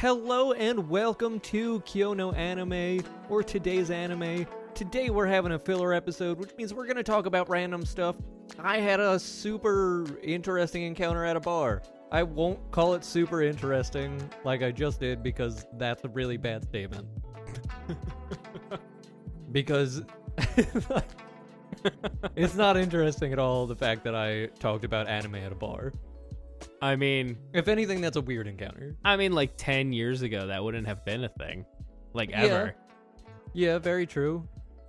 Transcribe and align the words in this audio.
Hello 0.00 0.52
and 0.52 0.88
welcome 0.88 1.38
to 1.40 1.80
Kyou 1.80 2.16
no 2.16 2.32
Anime, 2.32 3.04
or 3.28 3.42
today's 3.42 3.90
anime. 3.90 4.46
Today 4.72 5.10
we're 5.10 5.26
having 5.26 5.52
a 5.52 5.58
filler 5.58 5.92
episode, 5.92 6.38
which 6.38 6.56
means 6.56 6.72
we're 6.72 6.86
gonna 6.86 7.02
talk 7.02 7.26
about 7.26 7.50
random 7.50 7.84
stuff. 7.84 8.16
I 8.58 8.78
had 8.78 8.98
a 8.98 9.18
super 9.18 10.06
interesting 10.22 10.84
encounter 10.84 11.26
at 11.26 11.36
a 11.36 11.40
bar. 11.40 11.82
I 12.10 12.22
won't 12.22 12.70
call 12.70 12.94
it 12.94 13.04
super 13.04 13.42
interesting 13.42 14.18
like 14.42 14.62
I 14.62 14.70
just 14.70 15.00
did 15.00 15.22
because 15.22 15.66
that's 15.74 16.02
a 16.02 16.08
really 16.08 16.38
bad 16.38 16.62
statement. 16.64 17.06
because 19.52 20.00
it's 22.36 22.54
not 22.54 22.78
interesting 22.78 23.34
at 23.34 23.38
all 23.38 23.66
the 23.66 23.76
fact 23.76 24.04
that 24.04 24.14
I 24.14 24.46
talked 24.60 24.86
about 24.86 25.08
anime 25.08 25.34
at 25.34 25.52
a 25.52 25.56
bar. 25.56 25.92
I 26.82 26.96
mean, 26.96 27.36
If 27.52 27.68
anything, 27.68 28.00
that's 28.00 28.16
a 28.16 28.20
weird 28.22 28.46
encounter. 28.46 28.96
I 29.04 29.16
mean, 29.16 29.32
like 29.32 29.52
ten 29.56 29.92
years 29.92 30.22
ago, 30.22 30.46
that 30.46 30.62
wouldn't 30.64 30.86
have 30.86 31.04
been 31.04 31.24
a 31.24 31.28
thing, 31.28 31.66
like 32.14 32.30
Yeah. 32.30 32.42
ever. 32.42 32.74
Yeah, 33.52 33.78
very 33.78 34.06
true. 34.06 34.48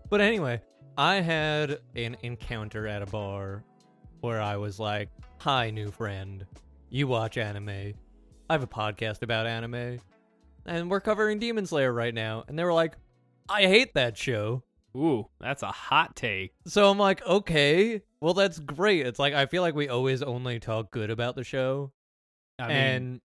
But 0.10 0.22
anyway, 0.22 0.62
I 0.98 1.16
had 1.16 1.80
an 1.96 2.16
encounter 2.22 2.88
at 2.88 3.02
a 3.02 3.06
bar 3.06 3.64
where 4.22 4.42
I 4.42 4.58
was 4.58 4.80
like, 4.80 5.10
Hi, 5.40 5.70
new 5.72 5.90
friend. 5.92 6.46
You 6.90 7.08
watch 7.08 7.38
anime. 7.38 7.70
I 7.70 8.54
have 8.54 8.64
a 8.64 8.68
podcast 8.68 9.22
about 9.24 9.48
anime. 9.48 10.00
And 10.66 10.92
we're 10.92 11.00
covering 11.02 11.40
Demon 11.40 11.66
Slayer 11.66 11.92
right 11.92 12.14
now. 12.14 12.44
And 12.48 12.60
they 12.60 12.64
were 12.64 12.74
like, 12.74 12.94
I 13.50 13.64
hate 13.64 13.94
that 13.96 14.18
show. 14.18 14.64
Ooh, 14.96 15.28
that's 15.40 15.64
a 15.64 15.72
hot 15.72 16.16
take. 16.16 16.54
So 16.68 16.90
I'm 16.90 16.98
like, 16.98 17.26
okay, 17.26 18.02
well, 18.20 18.34
that's 18.34 18.60
great. 18.60 19.06
It's 19.06 19.20
like, 19.20 19.34
I 19.34 19.46
feel 19.46 19.62
like 19.62 19.76
we 19.76 19.88
always 19.88 20.22
only 20.22 20.60
talk 20.60 20.92
good 20.92 21.10
about 21.10 21.36
the 21.36 21.44
show. 21.44 21.92
I 22.60 22.68
mean, 22.68 23.22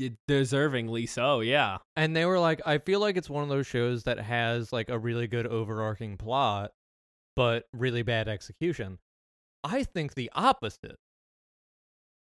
and 0.00 0.16
deservingly 0.28 1.08
so. 1.08 1.40
Yeah. 1.40 1.78
And 1.96 2.16
they 2.16 2.24
were 2.24 2.40
like, 2.40 2.60
I 2.66 2.78
feel 2.78 3.00
like 3.00 3.16
it's 3.16 3.30
one 3.30 3.42
of 3.42 3.48
those 3.48 3.66
shows 3.66 4.04
that 4.04 4.18
has 4.18 4.72
like 4.72 4.88
a 4.88 4.98
really 4.98 5.26
good 5.26 5.46
overarching 5.46 6.16
plot, 6.16 6.72
but 7.36 7.66
really 7.72 8.02
bad 8.02 8.28
execution. 8.28 8.98
I 9.62 9.84
think 9.84 10.14
the 10.14 10.30
opposite. 10.34 10.96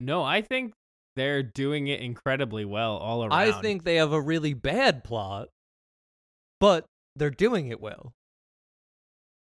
No, 0.00 0.24
I 0.24 0.42
think 0.42 0.72
they're 1.14 1.42
doing 1.42 1.86
it 1.86 2.00
incredibly 2.00 2.64
well 2.64 2.96
all 2.96 3.22
around. 3.22 3.32
I 3.32 3.52
think 3.52 3.84
they 3.84 3.96
have 3.96 4.12
a 4.12 4.20
really 4.20 4.54
bad 4.54 5.04
plot, 5.04 5.48
but 6.58 6.86
they're 7.14 7.30
doing 7.30 7.68
it 7.68 7.80
well. 7.80 8.14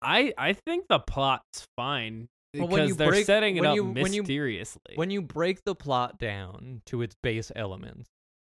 I 0.03 0.33
I 0.39 0.53
think 0.53 0.87
the 0.89 0.99
plot's 0.99 1.67
fine 1.77 2.29
Well, 2.55 2.67
because 2.67 2.73
when 2.73 2.89
you 2.89 2.95
they're 2.95 3.09
break- 3.09 3.27
setting 3.27 3.57
it 3.57 3.65
up 3.65 3.75
you- 3.77 3.85
when 3.85 4.13
you- 4.13 4.23
mysteriously. 4.23 4.95
When 4.97 5.11
you 5.11 5.23
break 5.23 5.63
the 5.65 5.75
plot 5.75 6.19
down 6.19 6.83
to 6.87 7.03
its 7.03 7.15
base 7.23 7.51
elements, 7.57 8.09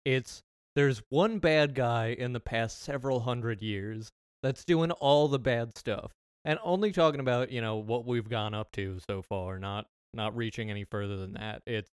it's 0.05 0.41
there's 0.75 1.01
one 1.09 1.39
bad 1.39 1.75
guy 1.75 2.07
in 2.07 2.33
the 2.33 2.39
past 2.39 2.79
several 2.81 3.21
hundred 3.21 3.61
years 3.61 4.09
that's 4.43 4.63
doing 4.63 4.91
all 4.91 5.27
the 5.27 5.39
bad 5.39 5.77
stuff. 5.77 6.13
And 6.45 6.57
only 6.63 6.91
talking 6.93 7.19
about, 7.19 7.51
you 7.51 7.59
know, 7.59 7.75
what 7.77 8.05
we've 8.05 8.29
gone 8.29 8.53
up 8.53 8.71
to 8.73 8.99
so 9.09 9.21
far, 9.21 9.59
not 9.59 9.87
not 10.13 10.35
reaching 10.35 10.69
any 10.71 10.85
further 10.85 11.17
than 11.17 11.33
that. 11.33 11.61
It's 11.67 11.89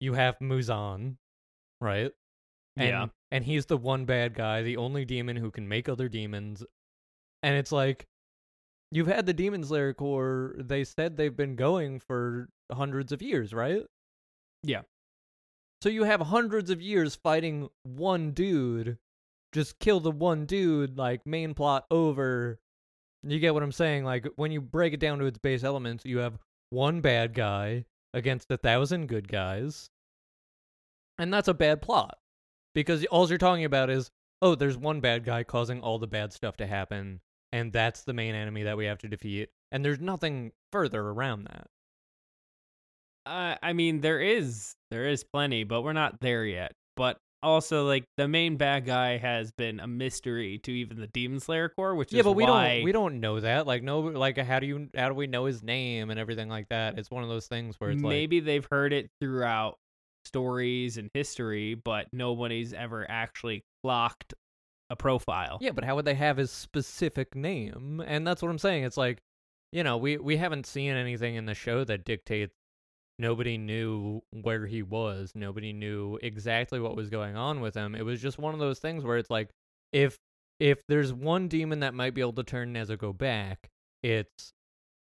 you 0.00 0.14
have 0.14 0.38
Muzan, 0.38 1.16
right? 1.80 2.12
And, 2.76 2.88
Yeah. 2.88 3.06
And 3.30 3.44
he's 3.44 3.66
the 3.66 3.76
one 3.76 4.04
bad 4.04 4.34
guy, 4.34 4.62
the 4.62 4.76
only 4.76 5.04
demon 5.04 5.36
who 5.36 5.50
can 5.50 5.66
make 5.68 5.88
other 5.88 6.08
demons. 6.08 6.64
And 7.42 7.56
it's 7.56 7.72
like 7.72 8.06
you've 8.90 9.06
had 9.06 9.26
the 9.26 9.32
Demon 9.32 9.64
Slayer 9.64 9.92
Corps, 9.94 10.54
they 10.58 10.84
said 10.84 11.16
they've 11.16 11.36
been 11.36 11.56
going 11.56 12.00
for 12.00 12.48
hundreds 12.72 13.12
of 13.12 13.22
years, 13.22 13.52
right? 13.52 13.84
Yeah. 14.62 14.82
So 15.82 15.88
you 15.88 16.04
have 16.04 16.20
hundreds 16.20 16.70
of 16.70 16.82
years 16.82 17.14
fighting 17.14 17.68
one 17.84 18.32
dude. 18.32 18.98
Just 19.52 19.78
kill 19.78 20.00
the 20.00 20.10
one 20.10 20.44
dude, 20.46 20.98
like 20.98 21.24
main 21.24 21.54
plot 21.54 21.86
over. 21.90 22.58
You 23.22 23.38
get 23.38 23.54
what 23.54 23.62
I'm 23.62 23.72
saying? 23.72 24.04
Like 24.04 24.26
when 24.36 24.52
you 24.52 24.60
break 24.60 24.92
it 24.92 25.00
down 25.00 25.18
to 25.18 25.26
its 25.26 25.38
base 25.38 25.64
elements, 25.64 26.04
you 26.04 26.18
have 26.18 26.38
one 26.70 27.00
bad 27.00 27.34
guy 27.34 27.84
against 28.14 28.50
a 28.50 28.56
thousand 28.56 29.06
good 29.06 29.28
guys. 29.28 29.90
And 31.18 31.32
that's 31.32 31.48
a 31.48 31.54
bad 31.54 31.82
plot. 31.82 32.18
Because 32.74 33.04
all 33.06 33.28
you're 33.28 33.38
talking 33.38 33.64
about 33.64 33.90
is, 33.90 34.10
oh, 34.42 34.54
there's 34.54 34.76
one 34.76 35.00
bad 35.00 35.24
guy 35.24 35.42
causing 35.42 35.80
all 35.80 35.98
the 35.98 36.06
bad 36.06 36.32
stuff 36.32 36.56
to 36.58 36.66
happen, 36.66 37.20
and 37.52 37.72
that's 37.72 38.04
the 38.04 38.12
main 38.12 38.34
enemy 38.34 38.64
that 38.64 38.76
we 38.76 38.86
have 38.86 38.98
to 38.98 39.08
defeat. 39.08 39.50
And 39.72 39.84
there's 39.84 40.00
nothing 40.00 40.52
further 40.72 41.00
around 41.00 41.44
that. 41.44 41.66
Uh, 43.26 43.56
I 43.62 43.72
mean, 43.74 44.00
there 44.00 44.20
is 44.20 44.74
there 44.90 45.06
is 45.06 45.24
plenty, 45.24 45.64
but 45.64 45.82
we're 45.82 45.92
not 45.92 46.20
there 46.20 46.44
yet. 46.44 46.72
But 46.96 47.18
also, 47.42 47.86
like 47.86 48.04
the 48.16 48.26
main 48.26 48.56
bad 48.56 48.86
guy 48.86 49.18
has 49.18 49.52
been 49.52 49.80
a 49.80 49.86
mystery 49.86 50.58
to 50.64 50.72
even 50.72 50.98
the 50.98 51.06
Demon 51.08 51.38
Slayer 51.38 51.68
Corps, 51.68 51.94
which 51.94 52.12
yeah, 52.12 52.20
is 52.20 52.24
but 52.24 52.32
we 52.32 52.44
why 52.44 52.76
don't 52.76 52.84
we 52.84 52.92
don't 52.92 53.20
know 53.20 53.40
that. 53.40 53.66
Like 53.66 53.82
no 53.82 54.00
like 54.00 54.38
how 54.38 54.58
do 54.58 54.66
you 54.66 54.88
how 54.96 55.08
do 55.08 55.14
we 55.14 55.26
know 55.26 55.44
his 55.44 55.62
name 55.62 56.10
and 56.10 56.18
everything 56.18 56.48
like 56.48 56.68
that? 56.70 56.98
It's 56.98 57.10
one 57.10 57.22
of 57.22 57.28
those 57.28 57.46
things 57.46 57.76
where 57.78 57.90
it's 57.90 58.02
like 58.02 58.10
maybe 58.10 58.40
they've 58.40 58.66
heard 58.70 58.92
it 58.92 59.10
throughout 59.20 59.76
stories 60.24 60.96
and 60.96 61.10
history, 61.12 61.74
but 61.74 62.06
nobody's 62.12 62.72
ever 62.72 63.06
actually 63.08 63.62
clocked 63.82 64.34
a 64.90 64.96
profile. 64.96 65.58
Yeah, 65.60 65.72
but 65.72 65.84
how 65.84 65.96
would 65.96 66.04
they 66.04 66.14
have 66.14 66.36
his 66.36 66.50
specific 66.50 67.34
name? 67.34 68.02
And 68.06 68.26
that's 68.26 68.42
what 68.42 68.50
I'm 68.50 68.58
saying. 68.58 68.84
It's 68.84 68.96
like, 68.96 69.18
you 69.72 69.84
know, 69.84 69.96
we 69.96 70.16
we 70.16 70.36
haven't 70.36 70.66
seen 70.66 70.92
anything 70.92 71.34
in 71.34 71.46
the 71.46 71.54
show 71.54 71.84
that 71.84 72.04
dictates 72.04 72.54
nobody 73.18 73.58
knew 73.58 74.22
where 74.30 74.66
he 74.66 74.82
was. 74.82 75.32
Nobody 75.34 75.72
knew 75.72 76.18
exactly 76.22 76.80
what 76.80 76.96
was 76.96 77.10
going 77.10 77.36
on 77.36 77.60
with 77.60 77.74
him. 77.74 77.94
It 77.94 78.04
was 78.04 78.22
just 78.22 78.38
one 78.38 78.54
of 78.54 78.60
those 78.60 78.78
things 78.78 79.04
where 79.04 79.18
it's 79.18 79.30
like 79.30 79.50
if 79.92 80.16
if 80.60 80.86
there's 80.88 81.12
one 81.12 81.48
demon 81.48 81.80
that 81.80 81.94
might 81.94 82.14
be 82.14 82.20
able 82.20 82.32
to 82.34 82.42
turn 82.42 82.74
Nezuko 82.74 83.16
back, 83.16 83.68
it's 84.02 84.52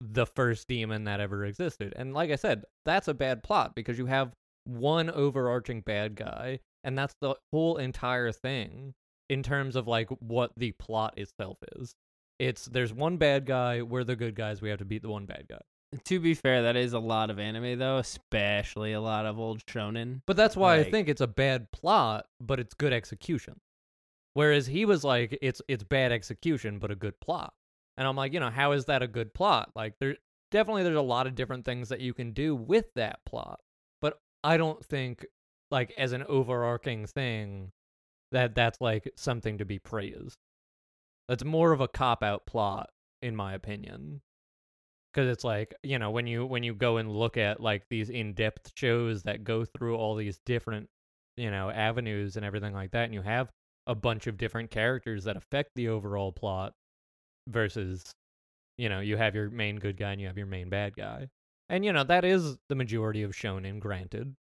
the 0.02 0.26
first 0.26 0.68
demon 0.68 1.06
that 1.06 1.20
ever 1.20 1.46
existed. 1.46 1.94
And 1.96 2.14
like 2.14 2.32
I 2.32 2.36
said, 2.36 2.64
that's 2.86 3.08
a 3.08 3.14
bad 3.14 3.44
plot 3.44 3.76
because 3.76 3.98
you 3.98 4.06
have 4.08 4.34
one 4.66 5.10
overarching 5.10 5.82
bad 5.82 6.16
guy 6.16 6.60
and 6.84 6.98
that's 6.98 7.16
the 7.22 7.36
whole 7.52 7.78
entire 7.78 8.32
thing 8.32 8.94
in 9.30 9.44
terms 9.44 9.76
of 9.76 9.88
like 9.88 10.10
what 10.20 10.52
the 10.58 10.72
plot 10.74 11.18
itself 11.18 11.58
is. 11.76 11.96
It's 12.40 12.66
there's 12.66 12.94
one 12.94 13.18
bad 13.18 13.46
guy, 13.46 13.82
we're 13.82 14.04
the 14.04 14.16
good 14.16 14.36
guys, 14.36 14.62
we 14.62 14.70
have 14.70 14.80
to 14.80 14.86
beat 14.86 15.02
the 15.02 15.10
one 15.10 15.26
bad 15.26 15.46
guy. 15.50 15.62
To 16.06 16.20
be 16.20 16.34
fair, 16.34 16.64
that 16.64 16.76
is 16.76 16.94
a 16.94 17.00
lot 17.00 17.30
of 17.30 17.40
anime 17.40 17.80
though, 17.80 17.98
especially 17.98 18.94
a 18.94 19.02
lot 19.02 19.26
of 19.26 19.40
old 19.40 19.66
shonen. 19.66 20.22
But 20.28 20.36
that's 20.36 20.56
why 20.56 20.78
I 20.78 20.84
think 20.84 21.08
it's 21.08 21.22
a 21.22 21.28
bad 21.28 21.72
plot, 21.72 22.26
but 22.42 22.60
it's 22.60 22.74
good 22.74 22.94
execution. 22.94 23.60
Whereas 24.34 24.68
he 24.68 24.86
was 24.86 25.04
like, 25.04 25.38
it's 25.42 25.62
it's 25.68 25.84
bad 25.84 26.12
execution, 26.12 26.78
but 26.80 26.92
a 26.92 26.96
good 26.96 27.20
plot. 27.20 27.54
And 27.96 28.08
I'm 28.08 28.16
like, 28.16 28.34
you 28.34 28.40
know, 28.40 28.50
how 28.50 28.74
is 28.74 28.86
that 28.86 29.02
a 29.02 29.08
good 29.08 29.34
plot? 29.34 29.72
Like 29.76 29.94
there 30.00 30.18
definitely 30.52 30.84
there's 30.84 30.96
a 30.96 31.02
lot 31.02 31.26
of 31.26 31.36
different 31.36 31.66
things 31.66 31.90
that 31.90 32.02
you 32.02 32.14
can 32.14 32.32
do 32.34 32.56
with 32.56 32.86
that 32.96 33.20
plot. 33.26 33.60
But 34.02 34.20
I 34.44 34.58
don't 34.58 34.84
think 34.86 35.26
like 35.72 35.94
as 35.98 36.12
an 36.12 36.24
overarching 36.24 37.08
thing 37.08 37.72
that 38.32 38.56
that's 38.56 38.80
like 38.82 39.12
something 39.16 39.58
to 39.58 39.66
be 39.66 39.80
praised. 39.80 40.38
That's 41.28 41.44
more 41.44 41.72
of 41.72 41.82
a 41.82 41.88
cop 41.88 42.24
out 42.24 42.46
plot 42.46 42.90
in 43.22 43.36
my 43.36 43.54
opinion. 43.54 44.22
Cuz 45.14 45.28
it's 45.28 45.44
like, 45.44 45.74
you 45.84 46.00
know, 46.00 46.12
when 46.12 46.28
you 46.28 46.46
when 46.46 46.64
you 46.64 46.74
go 46.76 46.98
and 46.98 47.12
look 47.12 47.38
at 47.38 47.60
like 47.60 47.84
these 47.90 48.10
in-depth 48.10 48.72
shows 48.76 49.24
that 49.24 49.44
go 49.44 49.66
through 49.66 49.98
all 49.98 50.16
these 50.16 50.40
different, 50.46 50.90
you 51.38 51.52
know, 51.52 51.70
avenues 51.72 52.36
and 52.38 52.46
everything 52.46 52.74
like 52.74 52.92
that 52.92 53.06
and 53.06 53.14
you 53.14 53.22
have 53.22 53.50
a 53.88 53.96
bunch 53.96 54.28
of 54.28 54.38
different 54.38 54.70
characters 54.72 55.24
that 55.24 55.38
affect 55.38 55.72
the 55.76 55.88
overall 55.90 56.32
plot 56.32 56.74
versus 57.48 58.14
you 58.78 58.90
know, 58.90 59.00
you 59.00 59.18
have 59.18 59.36
your 59.36 59.50
main 59.50 59.78
good 59.78 59.98
guy 59.98 60.12
and 60.12 60.22
you 60.22 60.28
have 60.28 60.38
your 60.38 60.48
main 60.48 60.70
bad 60.70 60.96
guy. 60.96 61.30
And 61.70 61.84
you 61.84 61.92
know, 61.94 62.04
that 62.04 62.24
is 62.24 62.58
the 62.70 62.76
majority 62.76 63.24
of 63.24 63.32
shonen 63.32 63.80
granted. 63.80 64.36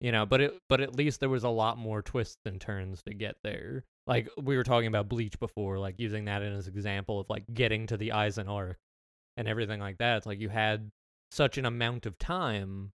You 0.00 0.12
know, 0.12 0.24
but 0.24 0.40
it 0.40 0.58
but 0.68 0.80
at 0.80 0.96
least 0.96 1.20
there 1.20 1.28
was 1.28 1.44
a 1.44 1.50
lot 1.50 1.76
more 1.76 2.00
twists 2.00 2.40
and 2.46 2.60
turns 2.60 3.02
to 3.02 3.12
get 3.12 3.36
there. 3.44 3.84
Like 4.06 4.28
we 4.42 4.56
were 4.56 4.64
talking 4.64 4.86
about 4.86 5.08
Bleach 5.08 5.38
before, 5.38 5.78
like 5.78 5.96
using 5.98 6.24
that 6.24 6.42
as 6.42 6.66
an 6.66 6.74
example 6.74 7.20
of 7.20 7.28
like 7.28 7.44
getting 7.52 7.86
to 7.88 7.96
the 7.98 8.08
Aizen 8.08 8.48
arc 8.48 8.78
and 9.36 9.46
everything 9.46 9.78
like 9.78 9.98
that. 9.98 10.18
It's 10.18 10.26
like 10.26 10.40
you 10.40 10.48
had 10.48 10.90
such 11.30 11.58
an 11.58 11.66
amount 11.66 12.06
of 12.06 12.18
time 12.18 12.92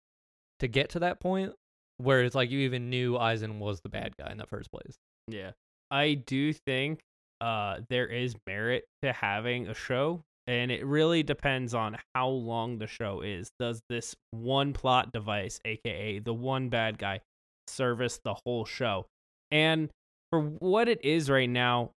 to 0.60 0.68
get 0.68 0.90
to 0.90 0.98
that 1.00 1.20
point 1.20 1.54
where 1.96 2.22
it's 2.22 2.34
like 2.34 2.50
you 2.50 2.60
even 2.60 2.90
knew 2.90 3.14
Aizen 3.14 3.58
was 3.58 3.80
the 3.80 3.88
bad 3.88 4.14
guy 4.18 4.30
in 4.30 4.38
the 4.38 4.46
first 4.46 4.70
place. 4.70 4.98
Yeah. 5.26 5.52
I 5.90 6.14
do 6.14 6.52
think 6.52 7.00
uh 7.40 7.80
there 7.88 8.06
is 8.06 8.34
merit 8.46 8.84
to 9.00 9.12
having 9.14 9.68
a 9.68 9.74
show 9.74 10.22
and 10.50 10.72
it 10.72 10.84
really 10.84 11.22
depends 11.22 11.74
on 11.74 11.96
how 12.12 12.26
long 12.28 12.78
the 12.78 12.88
show 12.88 13.20
is. 13.20 13.52
Does 13.60 13.80
this 13.88 14.16
one 14.32 14.72
plot 14.72 15.12
device, 15.12 15.60
aka 15.64 16.18
the 16.18 16.34
one 16.34 16.68
bad 16.68 16.98
guy, 16.98 17.20
service 17.68 18.18
the 18.24 18.34
whole 18.34 18.64
show? 18.64 19.06
And 19.52 19.90
for 20.30 20.40
what 20.40 20.88
it 20.88 21.04
is 21.04 21.30
right 21.30 21.48
now, 21.48 21.92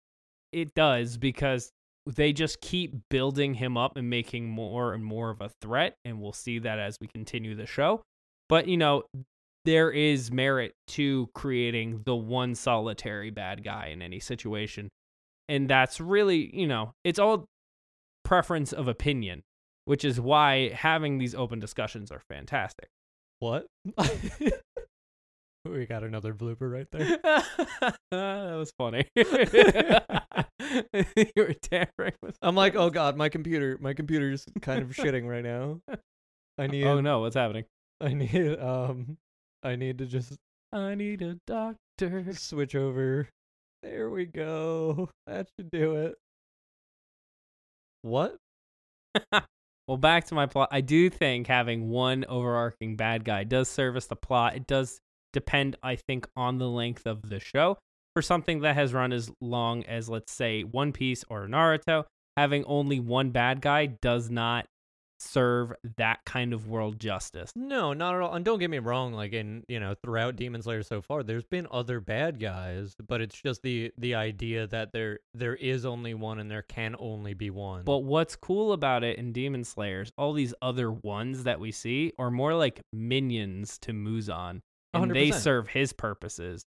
it 0.52 0.74
does 0.74 1.16
because 1.16 1.70
they 2.04 2.34
just 2.34 2.60
keep 2.60 2.92
building 3.08 3.54
him 3.54 3.78
up 3.78 3.96
and 3.96 4.10
making 4.10 4.50
more 4.50 4.92
and 4.92 5.02
more 5.02 5.30
of 5.30 5.40
a 5.40 5.50
threat 5.62 5.94
and 6.04 6.20
we'll 6.20 6.34
see 6.34 6.58
that 6.58 6.78
as 6.78 6.98
we 7.00 7.06
continue 7.06 7.54
the 7.54 7.64
show. 7.64 8.02
But 8.50 8.68
you 8.68 8.76
know, 8.76 9.04
there 9.64 9.90
is 9.90 10.30
merit 10.30 10.74
to 10.88 11.30
creating 11.34 12.02
the 12.04 12.16
one 12.16 12.54
solitary 12.54 13.30
bad 13.30 13.64
guy 13.64 13.86
in 13.86 14.02
any 14.02 14.20
situation. 14.20 14.90
And 15.48 15.70
that's 15.70 16.00
really, 16.00 16.54
you 16.54 16.66
know, 16.66 16.92
it's 17.02 17.18
all 17.18 17.46
preference 18.32 18.72
of 18.72 18.88
opinion, 18.88 19.42
which 19.84 20.06
is 20.06 20.18
why 20.18 20.70
having 20.70 21.18
these 21.18 21.34
open 21.34 21.58
discussions 21.58 22.10
are 22.10 22.22
fantastic. 22.30 22.88
What? 23.40 23.66
we 25.66 25.84
got 25.84 26.02
another 26.02 26.32
blooper 26.32 26.72
right 26.72 26.86
there. 26.90 27.18
that 28.10 28.54
was 28.56 28.72
funny. 28.78 29.06
you 29.14 29.24
were 31.36 31.52
tampering 31.60 32.14
with 32.22 32.38
I'm 32.40 32.54
like, 32.54 32.74
oh 32.74 32.88
god, 32.88 33.18
my 33.18 33.28
computer, 33.28 33.76
my 33.82 33.92
computer's 33.92 34.46
kind 34.62 34.80
of 34.80 34.88
shitting 34.92 35.28
right 35.28 35.44
now. 35.44 35.80
I 36.56 36.68
need, 36.68 36.84
Oh 36.84 37.02
no, 37.02 37.20
what's 37.20 37.36
happening? 37.36 37.66
I 38.00 38.14
need, 38.14 38.58
um, 38.58 39.18
I 39.62 39.76
need 39.76 39.98
to 39.98 40.06
just 40.06 40.38
I 40.72 40.94
need 40.94 41.20
a 41.20 41.36
doctor. 41.46 42.32
switch 42.32 42.74
over. 42.74 43.28
There 43.82 44.08
we 44.08 44.24
go. 44.24 45.10
That 45.26 45.48
should 45.58 45.70
do 45.70 45.96
it. 45.96 46.14
What? 48.02 48.36
Well, 49.88 49.96
back 49.96 50.26
to 50.26 50.34
my 50.34 50.46
plot. 50.46 50.68
I 50.70 50.80
do 50.80 51.10
think 51.10 51.48
having 51.48 51.90
one 51.90 52.24
overarching 52.28 52.96
bad 52.96 53.24
guy 53.24 53.44
does 53.44 53.68
service 53.68 54.06
the 54.06 54.16
plot. 54.16 54.54
It 54.54 54.66
does 54.66 55.00
depend, 55.32 55.76
I 55.82 55.96
think, 55.96 56.28
on 56.36 56.58
the 56.58 56.68
length 56.68 57.04
of 57.06 57.28
the 57.28 57.40
show. 57.40 57.78
For 58.14 58.22
something 58.22 58.60
that 58.60 58.76
has 58.76 58.94
run 58.94 59.12
as 59.12 59.30
long 59.40 59.84
as, 59.84 60.08
let's 60.08 60.32
say, 60.32 60.62
One 60.62 60.92
Piece 60.92 61.24
or 61.28 61.48
Naruto, 61.48 62.04
having 62.36 62.64
only 62.64 63.00
one 63.00 63.30
bad 63.30 63.60
guy 63.60 63.86
does 63.86 64.30
not 64.30 64.66
serve 65.22 65.72
that 65.96 66.24
kind 66.24 66.52
of 66.52 66.68
world 66.68 66.98
justice. 66.98 67.52
No, 67.54 67.92
not 67.92 68.14
at 68.14 68.20
all. 68.20 68.34
And 68.34 68.44
don't 68.44 68.58
get 68.58 68.70
me 68.70 68.78
wrong. 68.78 69.12
Like 69.12 69.32
in 69.32 69.64
you 69.68 69.80
know 69.80 69.94
throughout 69.94 70.36
Demon 70.36 70.62
Slayer 70.62 70.82
so 70.82 71.00
far, 71.00 71.22
there's 71.22 71.44
been 71.44 71.66
other 71.70 72.00
bad 72.00 72.40
guys, 72.40 72.94
but 73.06 73.20
it's 73.20 73.40
just 73.40 73.62
the 73.62 73.92
the 73.98 74.14
idea 74.14 74.66
that 74.68 74.92
there 74.92 75.20
there 75.34 75.54
is 75.56 75.84
only 75.84 76.14
one 76.14 76.38
and 76.38 76.50
there 76.50 76.62
can 76.62 76.96
only 76.98 77.34
be 77.34 77.50
one. 77.50 77.84
But 77.84 78.00
what's 78.00 78.36
cool 78.36 78.72
about 78.72 79.04
it 79.04 79.18
in 79.18 79.32
Demon 79.32 79.64
Slayers, 79.64 80.12
all 80.18 80.32
these 80.32 80.54
other 80.60 80.90
ones 80.90 81.44
that 81.44 81.60
we 81.60 81.72
see 81.72 82.12
are 82.18 82.30
more 82.30 82.54
like 82.54 82.80
minions 82.92 83.78
to 83.78 83.92
Muzan, 83.92 84.60
and 84.92 85.10
they 85.10 85.28
100%. 85.28 85.34
serve 85.34 85.68
his 85.68 85.92
purposes. 85.92 86.64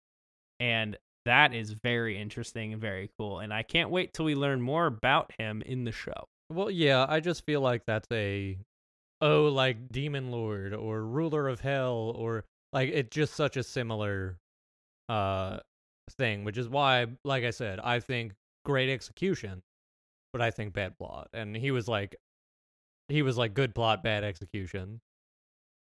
And 0.60 0.98
that 1.26 1.54
is 1.54 1.72
very 1.72 2.20
interesting 2.20 2.74
and 2.74 2.82
very 2.82 3.10
cool. 3.18 3.40
And 3.40 3.54
I 3.54 3.64
can't 3.64 3.90
wait 3.90 4.14
till 4.14 4.26
we 4.26 4.36
learn 4.36 4.62
more 4.62 4.86
about 4.86 5.32
him 5.38 5.62
in 5.66 5.84
the 5.84 5.92
show. 5.92 6.28
Well, 6.54 6.72
yeah, 6.72 7.06
I 7.08 7.20
just 7.20 7.46
feel 7.46 7.62
like 7.62 7.86
that's 7.86 8.08
a 8.12 8.58
oh, 9.22 9.46
like 9.46 9.90
demon 9.92 10.32
lord 10.32 10.74
or 10.74 11.04
ruler 11.04 11.48
of 11.48 11.62
hell 11.62 12.14
or 12.16 12.46
like 12.72 12.90
it's 12.90 13.16
just 13.16 13.34
such 13.36 13.58
a 13.58 13.64
similar 13.64 14.38
uh 15.10 15.60
thing, 16.18 16.44
which 16.44 16.58
is 16.58 16.70
why 16.70 17.08
like 17.24 17.44
I 17.44 17.52
said, 17.52 17.80
I 17.80 18.00
think 18.00 18.34
great 18.66 18.90
execution, 18.90 19.62
but 20.32 20.42
I 20.42 20.52
think 20.52 20.74
bad 20.74 20.98
plot. 20.98 21.30
And 21.34 21.56
he 21.56 21.72
was 21.72 21.88
like 21.88 22.16
he 23.10 23.22
was 23.22 23.38
like 23.38 23.54
good 23.54 23.74
plot, 23.76 24.04
bad 24.04 24.24
execution. 24.24 25.02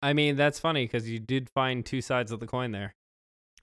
I 0.02 0.14
mean, 0.14 0.36
that's 0.36 0.60
funny 0.60 0.86
because 0.86 1.10
you 1.10 1.20
did 1.20 1.50
find 1.50 1.86
two 1.86 2.02
sides 2.02 2.32
of 2.32 2.40
the 2.40 2.48
coin 2.48 2.72
there. 2.72 2.96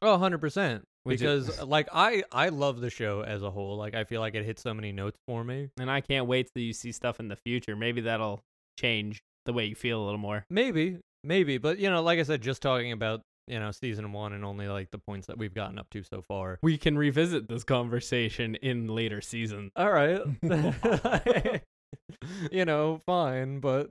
Oh, 0.02 0.18
100%. 0.18 0.82
Which 1.04 1.22
is- 1.22 1.46
Because 1.46 1.62
like 1.66 1.88
I 1.92 2.24
I 2.32 2.48
love 2.48 2.80
the 2.80 2.90
show 2.90 3.22
as 3.22 3.42
a 3.42 3.50
whole. 3.50 3.76
Like 3.76 3.94
I 3.94 4.04
feel 4.04 4.20
like 4.20 4.34
it 4.34 4.44
hit 4.44 4.58
so 4.58 4.74
many 4.74 4.90
notes 4.92 5.18
for 5.28 5.44
me. 5.44 5.68
And 5.78 5.90
I 5.90 6.00
can't 6.00 6.26
wait 6.26 6.48
till 6.54 6.62
you 6.62 6.72
see 6.72 6.92
stuff 6.92 7.20
in 7.20 7.28
the 7.28 7.36
future. 7.36 7.76
Maybe 7.76 8.00
that'll 8.02 8.40
change 8.78 9.20
the 9.46 9.52
way 9.52 9.66
you 9.66 9.74
feel 9.74 10.02
a 10.02 10.04
little 10.04 10.18
more. 10.18 10.44
Maybe, 10.50 10.98
maybe, 11.22 11.58
but 11.58 11.78
you 11.78 11.90
know, 11.90 12.02
like 12.02 12.18
I 12.18 12.22
said, 12.22 12.40
just 12.42 12.62
talking 12.62 12.92
about 12.92 13.20
you 13.46 13.60
know 13.60 13.70
season 13.70 14.10
one 14.12 14.32
and 14.32 14.42
only 14.44 14.66
like 14.68 14.88
the 14.90 14.98
points 14.98 15.26
that 15.26 15.36
we've 15.36 15.52
gotten 15.52 15.78
up 15.78 15.88
to 15.90 16.02
so 16.02 16.22
far. 16.22 16.58
We 16.62 16.78
can 16.78 16.96
revisit 16.96 17.46
this 17.48 17.62
conversation 17.64 18.54
in 18.56 18.88
later 18.88 19.20
seasons. 19.20 19.70
All 19.76 19.92
right, 19.92 20.22
you 22.50 22.64
know, 22.64 23.00
fine, 23.06 23.60
but 23.60 23.90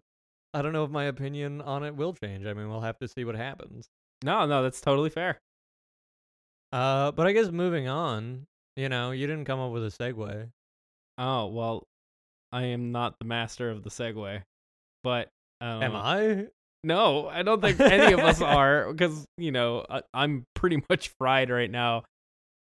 I 0.54 0.62
don't 0.62 0.74
know 0.74 0.83
if 0.83 0.92
my 0.92 1.06
opinion 1.06 1.62
on 1.62 1.83
it 1.83 1.95
will 1.95 2.13
change. 2.13 2.45
I 2.45 2.54
mean, 2.54 2.69
we'll 2.69 2.81
have 2.81 2.98
to 3.00 3.07
see 3.07 3.24
what 3.25 3.36
happens. 3.36 3.88
No, 4.24 4.45
no, 4.45 4.63
that's 4.63 4.81
totally 4.81 5.10
fair. 5.10 5.38
Uh, 6.73 7.11
but 7.11 7.27
I 7.27 7.31
guess 7.31 7.49
moving 7.51 7.87
on, 7.87 8.47
you 8.75 8.89
know, 8.89 9.11
you 9.11 9.27
didn't 9.27 9.45
come 9.45 9.59
up 9.59 9.71
with 9.71 9.85
a 9.85 9.89
segue. 9.89 10.49
Oh, 11.19 11.47
well, 11.47 11.83
I 12.51 12.63
am 12.65 12.91
not 12.91 13.15
the 13.19 13.25
master 13.25 13.69
of 13.69 13.83
the 13.83 13.89
segue. 13.89 14.41
But 15.03 15.29
um, 15.61 15.83
Am 15.83 15.95
I? 15.95 16.47
No, 16.83 17.27
I 17.27 17.43
don't 17.43 17.61
think 17.61 17.79
any 17.79 18.13
of 18.13 18.19
us 18.19 18.41
are 18.41 18.91
because, 18.91 19.25
you 19.37 19.51
know, 19.51 19.85
I, 19.89 20.01
I'm 20.13 20.45
pretty 20.55 20.81
much 20.89 21.11
fried 21.19 21.49
right 21.49 21.69
now 21.69 22.03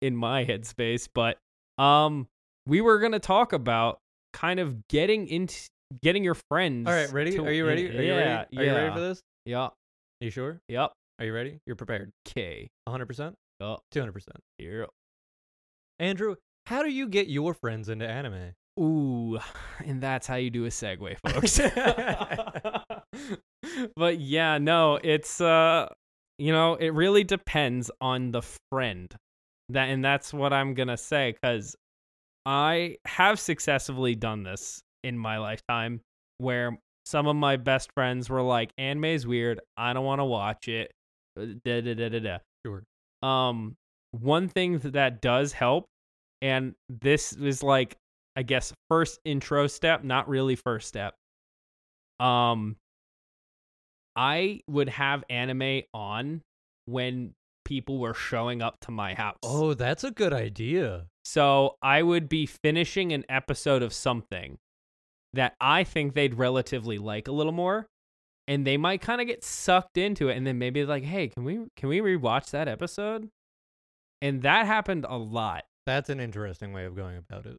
in 0.02 0.16
my 0.16 0.44
headspace, 0.46 1.08
but 1.14 1.38
um 1.78 2.28
we 2.66 2.82
were 2.82 3.00
going 3.00 3.14
to 3.14 3.20
talk 3.20 3.54
about 3.54 4.00
kind 4.34 4.60
of 4.60 4.88
getting 4.90 5.28
into 5.28 5.56
getting 6.04 6.24
your 6.24 6.36
friends. 6.50 6.88
All 6.88 6.94
right, 6.94 7.12
ready? 7.12 7.32
to- 7.32 7.46
Are 7.46 7.52
you 7.52 7.66
ready? 7.66 7.84
yeah, 7.84 7.90
Are 7.90 8.04
you 8.04 8.14
ready? 8.16 8.58
Are 8.58 8.64
you 8.64 8.72
ready 8.74 8.94
for 8.94 9.00
this? 9.00 9.22
Yep. 9.46 9.74
you 10.22 10.30
sure? 10.30 10.60
Yep. 10.68 10.92
Are 11.20 11.26
you 11.26 11.34
ready? 11.34 11.60
You're 11.66 11.76
prepared. 11.76 12.12
Okay. 12.28 12.70
100%? 12.88 13.34
Yep. 13.60 13.80
200%. 13.94 14.28
Yep. 14.58 14.90
Andrew, 16.00 16.36
how 16.66 16.84
do 16.84 16.90
you 16.90 17.08
get 17.08 17.28
your 17.28 17.54
friends 17.54 17.90
into 17.90 18.08
anime? 18.08 18.54
Ooh, 18.80 19.38
and 19.86 20.02
that's 20.02 20.28
how 20.28 20.36
you 20.36 20.50
do 20.50 20.66
a 20.66 20.70
segue, 20.70 21.18
folks. 21.28 21.60
but 23.96 24.20
yeah, 24.20 24.58
no, 24.58 25.00
it's 25.04 25.42
uh 25.42 25.88
you 26.38 26.54
know, 26.54 26.76
it 26.76 26.94
really 26.94 27.26
depends 27.26 27.92
on 28.00 28.32
the 28.32 28.42
friend. 28.72 29.14
That 29.70 29.90
and 29.90 30.04
that's 30.04 30.34
what 30.34 30.54
I'm 30.54 30.74
going 30.74 30.88
to 30.88 30.98
say 30.98 31.36
cuz 31.44 31.76
I 32.46 32.96
have 33.06 33.40
successfully 33.40 34.16
done 34.16 34.44
this 34.44 34.82
in 35.04 35.18
my 35.18 35.38
lifetime 35.38 36.02
where 36.38 36.78
some 37.06 37.28
of 37.28 37.36
my 37.36 37.58
best 37.58 37.92
friends 37.94 38.30
were 38.30 38.42
like 38.42 38.72
anime's 38.78 39.28
weird, 39.28 39.60
I 39.76 39.94
don't 39.94 40.06
want 40.06 40.20
to 40.20 40.26
watch 40.26 40.68
it. 40.68 40.92
uh, 41.38 41.46
Da, 41.66 41.82
da, 41.82 41.94
da, 41.94 42.10
da, 42.10 42.20
da. 42.20 42.38
Um 43.22 43.76
one 44.12 44.48
thing 44.50 44.80
that 44.80 45.22
does 45.22 45.54
help 45.54 45.86
and 46.42 46.74
this 46.90 47.34
is 47.34 47.62
like 47.64 47.98
I 48.36 48.44
guess 48.44 48.74
first 48.90 49.20
intro 49.26 49.68
step, 49.68 50.04
not 50.04 50.30
really 50.30 50.56
first 50.56 50.88
step. 50.88 51.16
Um 52.20 52.76
I 54.16 54.62
would 54.68 54.90
have 54.90 55.24
anime 55.30 55.84
on 55.94 56.42
when 56.86 57.34
people 57.66 58.00
were 58.00 58.14
showing 58.14 58.62
up 58.62 58.80
to 58.82 58.92
my 58.92 59.14
house. 59.14 59.38
Oh, 59.44 59.74
that's 59.74 60.04
a 60.04 60.12
good 60.12 60.34
idea. 60.34 61.06
So 61.24 61.76
I 61.82 62.02
would 62.02 62.28
be 62.28 62.48
finishing 62.48 63.14
an 63.14 63.24
episode 63.30 63.84
of 63.84 63.94
something 63.94 64.58
that 65.34 65.54
I 65.62 65.84
think 65.84 66.16
they'd 66.16 66.34
relatively 66.34 66.98
like 66.98 67.28
a 67.28 67.32
little 67.32 67.52
more. 67.52 67.88
And 68.50 68.66
they 68.66 68.78
might 68.78 69.00
kind 69.00 69.22
of 69.22 69.28
get 69.28 69.44
sucked 69.44 69.96
into 69.96 70.28
it 70.28 70.36
and 70.36 70.48
then 70.48 70.58
maybe 70.58 70.84
like, 70.84 71.04
hey, 71.04 71.28
can 71.28 71.44
we 71.44 71.68
can 71.76 71.88
we 71.88 72.00
rewatch 72.00 72.50
that 72.50 72.68
episode? 72.68 73.30
And 74.24 74.42
that 74.42 74.66
happened 74.66 75.06
a 75.08 75.18
lot. 75.18 75.66
That's 75.86 76.10
an 76.10 76.20
interesting 76.20 76.74
way 76.74 76.86
of 76.86 76.96
going 76.96 77.16
about 77.16 77.46
it. 77.46 77.58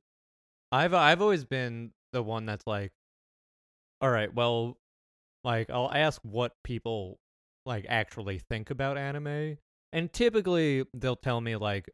I've 0.72 0.92
I've 0.92 1.22
always 1.22 1.44
been 1.44 1.92
the 2.12 2.24
one 2.24 2.44
that's 2.44 2.66
like, 2.66 2.90
all 4.00 4.10
right, 4.10 4.34
well, 4.34 4.78
like 5.44 5.70
I'll 5.70 5.92
ask 5.94 6.20
what 6.22 6.54
people 6.64 7.20
like 7.64 7.86
actually 7.88 8.38
think 8.38 8.70
about 8.70 8.98
anime, 8.98 9.58
and 9.92 10.12
typically 10.12 10.84
they'll 10.92 11.14
tell 11.14 11.40
me 11.40 11.54
like, 11.54 11.88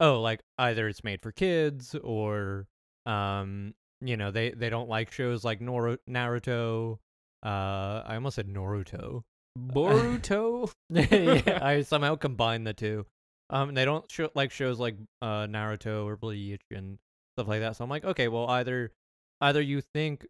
oh, 0.00 0.22
like 0.22 0.40
either 0.58 0.88
it's 0.88 1.04
made 1.04 1.20
for 1.22 1.30
kids 1.30 1.94
or, 2.02 2.68
um, 3.04 3.74
you 4.00 4.16
know, 4.16 4.30
they 4.30 4.50
they 4.50 4.70
don't 4.70 4.88
like 4.88 5.12
shows 5.12 5.44
like 5.44 5.60
Nor- 5.60 5.98
Naruto. 6.08 7.00
Uh, 7.44 8.02
I 8.06 8.14
almost 8.14 8.36
said 8.36 8.48
Naruto. 8.48 9.22
Boruto. 9.58 10.72
yeah, 10.90 11.58
I 11.62 11.82
somehow 11.86 12.16
combined 12.16 12.66
the 12.66 12.72
two. 12.72 13.06
Um, 13.50 13.74
they 13.74 13.84
don't 13.84 14.10
show, 14.10 14.30
like 14.34 14.50
shows 14.50 14.78
like 14.78 14.96
uh 15.22 15.46
Naruto 15.46 16.04
or 16.04 16.16
Bleach 16.16 16.62
and 16.70 16.98
stuff 17.36 17.48
like 17.48 17.60
that. 17.60 17.76
So 17.76 17.84
I'm 17.84 17.90
like, 17.90 18.04
okay, 18.04 18.28
well, 18.28 18.48
either 18.48 18.92
either 19.40 19.60
you 19.60 19.80
think 19.80 20.26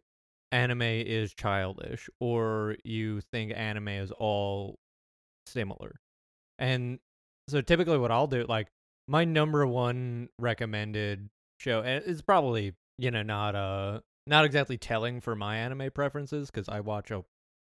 anime 0.51 0.81
is 0.81 1.33
childish 1.33 2.09
or 2.19 2.75
you 2.83 3.21
think 3.31 3.53
anime 3.55 3.87
is 3.89 4.11
all 4.11 4.75
similar. 5.47 5.95
And 6.59 6.99
so 7.47 7.61
typically, 7.61 7.97
what 7.97 8.11
I'll 8.11 8.27
do, 8.27 8.45
like 8.47 8.67
my 9.07 9.23
number 9.23 9.65
one 9.65 10.29
recommended 10.39 11.29
show, 11.59 11.81
and 11.81 12.03
it's 12.05 12.21
probably 12.21 12.73
you 12.97 13.11
know 13.11 13.23
not 13.23 13.55
uh 13.55 13.99
not 14.27 14.45
exactly 14.45 14.77
telling 14.77 15.21
for 15.21 15.35
my 15.35 15.57
anime 15.57 15.91
preferences 15.91 16.49
because 16.49 16.67
I 16.69 16.79
watch 16.79 17.11
a 17.11 17.23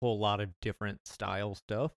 whole 0.02 0.20
lot 0.20 0.42
of 0.42 0.50
different 0.62 1.08
style 1.08 1.56
stuff. 1.56 1.92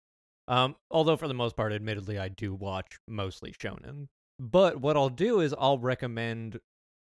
Um, 0.46 0.76
although 0.90 1.16
for 1.16 1.28
the 1.28 1.34
most 1.34 1.56
part, 1.56 1.72
admittedly, 1.72 2.18
I 2.18 2.28
do 2.28 2.54
watch 2.54 2.98
mostly 3.08 3.52
shonen. 3.52 4.08
But 4.38 4.80
what 4.80 4.96
I'll 4.96 5.08
do 5.08 5.40
is 5.40 5.54
I'll 5.58 5.78
recommend 5.78 6.60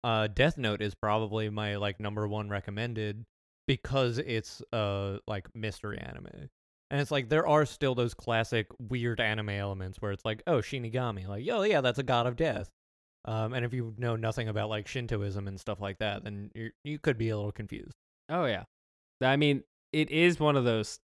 uh 0.04 0.28
Death 0.28 0.56
Note 0.56 0.80
is 0.80 0.94
probably 0.94 1.50
my 1.50 1.76
like 1.76 2.00
number 2.00 2.26
one 2.28 2.48
recommended 2.48 3.24
because 3.66 4.18
it's 4.18 4.62
uh 4.72 5.18
like 5.26 5.48
mystery 5.54 5.98
anime. 5.98 6.48
And 6.90 7.00
it's 7.00 7.10
like 7.10 7.28
there 7.28 7.46
are 7.46 7.66
still 7.66 7.94
those 7.94 8.14
classic 8.14 8.68
weird 8.78 9.20
anime 9.20 9.50
elements 9.50 10.00
where 10.00 10.12
it's 10.12 10.24
like, 10.24 10.42
oh, 10.46 10.58
Shinigami, 10.58 11.26
like, 11.26 11.44
oh 11.50 11.62
yeah, 11.62 11.80
that's 11.80 11.98
a 11.98 12.04
god 12.04 12.26
of 12.26 12.36
death. 12.36 12.70
Um, 13.26 13.54
and 13.54 13.64
if 13.64 13.72
you 13.74 13.94
know 13.98 14.16
nothing 14.16 14.48
about 14.48 14.68
like 14.68 14.86
Shintoism 14.86 15.48
and 15.48 15.58
stuff 15.58 15.80
like 15.80 15.98
that, 15.98 16.24
then 16.24 16.50
you 16.54 16.70
you 16.84 16.98
could 16.98 17.18
be 17.18 17.28
a 17.30 17.36
little 17.36 17.52
confused. 17.52 17.96
Oh 18.28 18.44
yeah. 18.46 18.64
I 19.20 19.36
mean, 19.36 19.62
it 19.92 20.10
is 20.10 20.38
one 20.38 20.56
of 20.56 20.64
those 20.64 20.98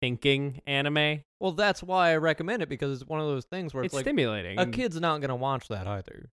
thinking 0.00 0.60
anime. 0.66 1.22
Well, 1.40 1.52
that's 1.52 1.82
why 1.82 2.10
I 2.12 2.16
recommend 2.16 2.62
it 2.62 2.68
because 2.68 3.00
it's 3.00 3.08
one 3.08 3.20
of 3.20 3.26
those 3.26 3.44
things 3.46 3.74
where 3.74 3.82
It's, 3.84 3.92
it's, 3.92 3.94
like 3.94 4.04
stimulating. 4.04 4.58
a 4.58 4.66
kid's 4.66 5.00
not 5.00 5.20
gonna 5.20 5.36
watch 5.36 5.68
that 5.68 5.86
either. 5.86 6.30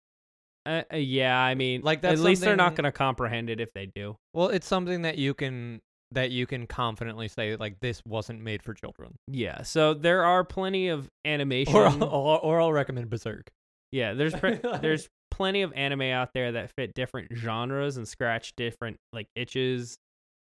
Uh, 0.66 0.84
uh, 0.92 0.98
yeah, 0.98 1.40
I 1.40 1.56
mean, 1.56 1.82
Like, 1.82 2.04
at 2.04 2.20
least 2.20 2.42
they're 2.42 2.58
not 2.58 2.76
going 2.76 2.84
to 2.84 2.92
comprehend 2.92 3.50
it 3.50 3.62
if 3.62 3.72
they 3.72 3.86
do. 3.86 4.18
Well, 4.34 4.50
it's 4.50 4.68
something 4.68 5.04
that 5.04 5.18
you 5.18 5.34
can 5.34 5.80
that 6.12 6.32
you 6.32 6.46
can 6.46 6.68
confidently 6.68 7.28
say 7.30 7.56
like 7.56 7.80
this 7.80 8.02
wasn't 8.06 8.42
made 8.42 8.64
for 8.64 8.74
children. 8.74 9.16
Yeah. 9.28 9.62
So 9.64 9.94
there 9.94 10.24
are 10.26 10.44
plenty 10.44 10.90
of 10.90 11.10
animation. 11.26 11.74
Or 11.76 11.86
I'll, 11.86 12.04
or, 12.04 12.40
or 12.40 12.62
I'll 12.62 12.74
recommend 12.74 13.10
Berserk. 13.10 13.50
yeah, 13.94 14.14
there's 14.14 14.34
pre- 14.36 14.60
there's 14.82 15.08
plenty 15.38 15.62
of 15.62 15.72
anime 15.74 16.02
out 16.02 16.30
there 16.34 16.54
that 16.54 16.72
fit 16.76 16.94
different 16.96 17.30
genres 17.36 17.96
and 17.98 18.08
scratch 18.08 18.54
different 18.58 18.98
like 19.14 19.28
itches 19.36 19.98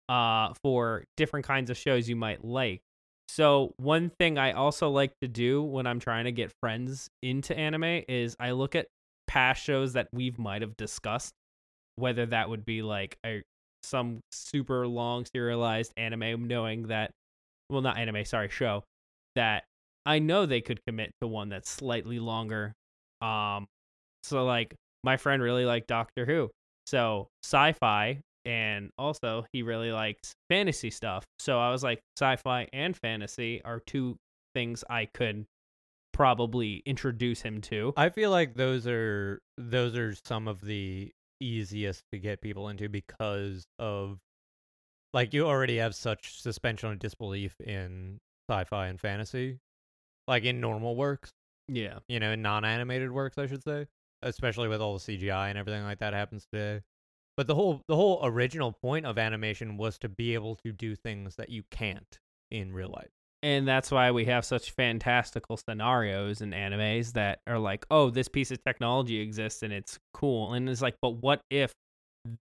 uh 0.09 0.51
for 0.63 1.03
different 1.15 1.45
kinds 1.45 1.69
of 1.69 1.77
shows 1.77 2.09
you 2.09 2.15
might 2.15 2.43
like. 2.43 2.81
So 3.27 3.73
one 3.77 4.09
thing 4.09 4.39
I 4.39 4.53
also 4.53 4.89
like 4.89 5.13
to 5.21 5.27
do 5.27 5.61
when 5.61 5.85
I'm 5.85 5.99
trying 5.99 6.25
to 6.25 6.31
get 6.31 6.51
friends 6.61 7.07
into 7.21 7.55
anime 7.55 8.03
is 8.09 8.35
I 8.39 8.51
look 8.51 8.75
at 8.75 8.87
past 9.27 9.63
shows 9.63 9.93
that 9.93 10.07
we 10.11 10.33
might 10.35 10.63
have 10.63 10.75
discussed, 10.75 11.33
whether 11.95 12.25
that 12.25 12.49
would 12.49 12.65
be 12.65 12.81
like 12.81 13.17
a 13.23 13.43
some 13.83 14.21
super 14.31 14.87
long 14.87 15.25
serialized 15.31 15.93
anime, 15.95 16.47
knowing 16.47 16.87
that 16.87 17.11
well 17.69 17.81
not 17.81 17.97
anime, 17.97 18.25
sorry, 18.25 18.49
show 18.49 18.83
that 19.35 19.65
I 20.07 20.17
know 20.17 20.47
they 20.47 20.61
could 20.61 20.79
commit 20.87 21.11
to 21.21 21.27
one 21.27 21.49
that's 21.49 21.69
slightly 21.69 22.17
longer. 22.17 22.73
Um, 23.21 23.67
so 24.23 24.45
like 24.45 24.75
my 25.03 25.17
friend 25.17 25.41
really 25.41 25.65
liked 25.65 25.87
Doctor 25.87 26.25
Who, 26.25 26.49
so 26.85 27.27
sci-fi, 27.43 28.21
and 28.45 28.89
also 28.97 29.45
he 29.53 29.63
really 29.63 29.91
likes 29.91 30.33
fantasy 30.49 30.89
stuff. 30.89 31.23
So 31.39 31.59
I 31.59 31.71
was 31.71 31.83
like, 31.83 31.99
sci-fi 32.17 32.67
and 32.73 32.95
fantasy 32.97 33.61
are 33.63 33.81
two 33.85 34.17
things 34.53 34.83
I 34.89 35.05
could 35.05 35.45
probably 36.13 36.81
introduce 36.85 37.41
him 37.41 37.61
to. 37.61 37.93
I 37.95 38.09
feel 38.09 38.31
like 38.31 38.55
those 38.55 38.87
are 38.87 39.39
those 39.57 39.95
are 39.95 40.15
some 40.25 40.47
of 40.47 40.61
the 40.61 41.11
easiest 41.39 42.03
to 42.11 42.19
get 42.19 42.41
people 42.41 42.67
into 42.67 42.89
because 42.89 43.63
of 43.77 44.17
like 45.13 45.33
you 45.33 45.47
already 45.47 45.77
have 45.77 45.95
such 45.95 46.41
suspension 46.41 46.91
of 46.91 46.99
disbelief 46.99 47.55
in 47.61 48.19
sci-fi 48.49 48.87
and 48.87 48.99
fantasy, 48.99 49.59
like 50.27 50.43
in 50.43 50.59
normal 50.59 50.95
works, 50.95 51.31
Yeah, 51.69 51.99
you 52.07 52.19
know, 52.19 52.31
in 52.31 52.41
non-animated 52.41 53.11
works, 53.11 53.37
I 53.37 53.45
should 53.45 53.63
say, 53.63 53.85
especially 54.23 54.67
with 54.67 54.81
all 54.81 54.97
the 54.97 54.99
CGI 54.99 55.49
and 55.49 55.57
everything 55.57 55.83
like 55.83 55.99
that 55.99 56.13
happens 56.13 56.45
today. 56.51 56.81
But 57.37 57.47
the 57.47 57.55
whole 57.55 57.81
the 57.87 57.95
whole 57.95 58.19
original 58.23 58.73
point 58.73 59.05
of 59.05 59.17
animation 59.17 59.77
was 59.77 59.97
to 59.99 60.09
be 60.09 60.33
able 60.33 60.55
to 60.57 60.71
do 60.71 60.95
things 60.95 61.35
that 61.37 61.49
you 61.49 61.63
can't 61.71 62.19
in 62.51 62.73
real 62.73 62.89
life. 62.89 63.09
and 63.41 63.67
that's 63.67 63.89
why 63.91 64.11
we 64.11 64.25
have 64.25 64.43
such 64.43 64.71
fantastical 64.71 65.55
scenarios 65.57 66.41
in 66.41 66.51
animes 66.51 67.13
that 67.13 67.39
are 67.47 67.59
like, 67.59 67.85
oh, 67.89 68.09
this 68.09 68.27
piece 68.27 68.51
of 68.51 68.61
technology 68.65 69.19
exists 69.21 69.63
and 69.63 69.71
it's 69.71 69.97
cool, 70.13 70.53
and 70.53 70.69
it's 70.69 70.81
like, 70.81 70.95
but 71.01 71.11
what 71.21 71.41
if 71.49 71.71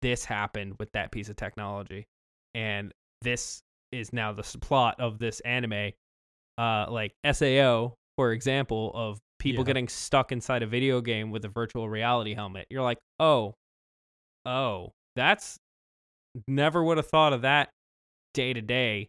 this 0.02 0.25
happened 0.25 0.75
with 0.80 0.90
that 0.92 1.12
piece 1.12 1.28
of 1.28 1.37
technology, 1.37 2.04
and 2.54 2.92
this 3.23 3.61
is 3.92 4.12
now 4.12 4.32
the 4.32 4.42
plot 4.61 4.97
of 4.99 5.18
this 5.18 5.40
anime, 5.40 5.92
uh, 6.58 6.87
like 6.90 7.12
SAO, 7.30 7.94
for 8.16 8.32
example, 8.32 8.90
of 8.94 9.20
people 9.38 9.62
Yeah. 9.62 9.66
getting 9.68 9.88
stuck 9.88 10.33
inside 10.33 10.62
a 10.62 10.66
video 10.66 11.00
game 11.00 11.30
with 11.30 11.45
a 11.45 11.49
virtual 11.49 11.88
reality 11.88 12.35
helmet. 12.35 12.66
You're 12.71 12.83
like, 12.83 12.99
oh, 13.21 13.54
oh, 14.45 14.92
that's 15.16 15.59
never 16.47 16.83
would 16.83 16.97
have 16.97 17.07
thought 17.09 17.33
of 17.33 17.42
that 17.42 17.71
day 18.35 18.52
to 18.52 18.61
day. 18.61 19.09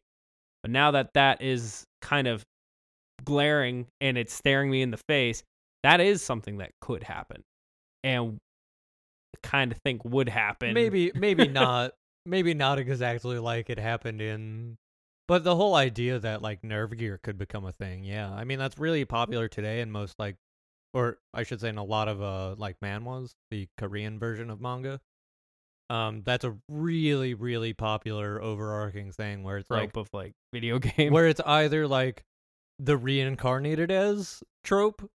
But 0.63 0.71
now 0.71 0.91
that 0.91 1.13
that 1.13 1.41
is 1.41 1.83
kind 2.01 2.27
of 2.27 2.43
glaring 3.23 3.87
and 4.01 4.17
it's 4.17 4.33
staring 4.33 4.69
me 4.69 4.81
in 4.81 4.91
the 4.91 4.99
face, 5.07 5.43
that 5.83 5.99
is 6.01 6.21
something 6.21 6.57
that 6.57 6.71
could 6.81 7.03
happen. 7.03 7.43
And 8.03 8.37
kind 9.43 9.71
of 9.71 9.77
think 9.85 10.03
would 10.03 10.27
happen. 10.29 10.73
maybe 10.73 11.11
maybe 11.15 11.47
not 11.49 11.91
maybe 12.25 12.53
not 12.53 12.77
exactly 12.79 13.39
like 13.39 13.69
it 13.69 13.79
happened 13.79 14.21
in 14.21 14.75
but 15.29 15.43
the 15.43 15.55
whole 15.55 15.75
idea 15.75 16.17
that 16.17 16.41
like 16.41 16.63
nerve 16.63 16.97
gear 16.97 17.19
could 17.21 17.37
become 17.37 17.63
a 17.63 17.71
thing 17.71 18.03
yeah 18.03 18.33
i 18.33 18.43
mean 18.43 18.59
that's 18.59 18.77
really 18.77 19.05
popular 19.05 19.47
today 19.47 19.79
in 19.79 19.91
most 19.91 20.17
like 20.19 20.35
or 20.93 21.19
i 21.33 21.43
should 21.43 21.61
say 21.61 21.69
in 21.69 21.77
a 21.77 21.83
lot 21.83 22.07
of 22.09 22.21
uh 22.21 22.55
like 22.57 22.75
manhwas 22.81 23.35
the 23.51 23.67
korean 23.77 24.19
version 24.19 24.49
of 24.49 24.59
manga 24.59 24.99
um 25.91 26.23
that's 26.25 26.43
a 26.43 26.57
really 26.67 27.35
really 27.35 27.73
popular 27.73 28.41
overarching 28.41 29.11
thing 29.11 29.43
where 29.43 29.59
it's 29.59 29.69
like 29.69 29.95
of 29.95 30.09
like 30.13 30.33
video 30.51 30.79
game. 30.97 31.13
where 31.13 31.27
it's 31.27 31.41
either 31.45 31.87
like 31.87 32.25
the 32.79 32.97
reincarnated 32.97 33.91
as 33.91 34.43
trope 34.63 35.09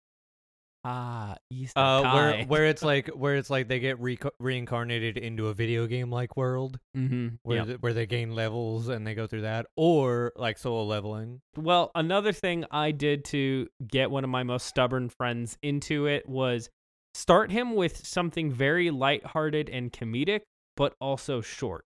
ah, 0.84 1.36
uh 1.76 2.02
where 2.12 2.44
where 2.46 2.66
it's 2.66 2.82
like 2.92 3.08
where 3.08 3.36
it's 3.36 3.50
like 3.50 3.68
they 3.68 3.78
get 3.78 4.00
re- 4.00 4.18
reincarnated 4.40 5.16
into 5.16 5.48
a 5.48 5.54
video 5.54 5.86
game 5.86 6.10
like 6.10 6.36
world 6.36 6.78
Mhm, 6.96 7.38
where 7.42 7.58
yeah. 7.58 7.64
th- 7.64 7.80
where 7.80 7.92
they 7.92 8.06
gain 8.06 8.34
levels 8.34 8.88
and 8.88 9.06
they 9.06 9.14
go 9.14 9.26
through 9.26 9.42
that, 9.42 9.66
or 9.76 10.32
like 10.36 10.58
solo 10.58 10.84
leveling. 10.84 11.40
Well, 11.56 11.90
another 11.94 12.32
thing 12.32 12.64
I 12.70 12.90
did 12.90 13.24
to 13.26 13.68
get 13.86 14.10
one 14.10 14.24
of 14.24 14.30
my 14.30 14.42
most 14.42 14.66
stubborn 14.66 15.08
friends 15.08 15.56
into 15.62 16.06
it 16.06 16.28
was 16.28 16.68
start 17.14 17.50
him 17.50 17.74
with 17.74 18.06
something 18.06 18.50
very 18.50 18.90
lighthearted 18.90 19.68
and 19.68 19.92
comedic, 19.92 20.40
but 20.76 20.94
also 21.00 21.40
short. 21.40 21.84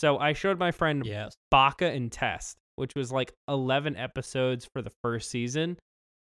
So 0.00 0.18
I 0.18 0.32
showed 0.32 0.58
my 0.58 0.70
friend 0.70 1.04
Yes, 1.04 1.34
Baka 1.50 1.86
and 1.86 2.10
Test, 2.10 2.56
which 2.76 2.92
was 2.94 3.10
like 3.12 3.32
11 3.48 3.96
episodes 3.96 4.68
for 4.72 4.80
the 4.82 4.92
first 5.02 5.30
season. 5.30 5.76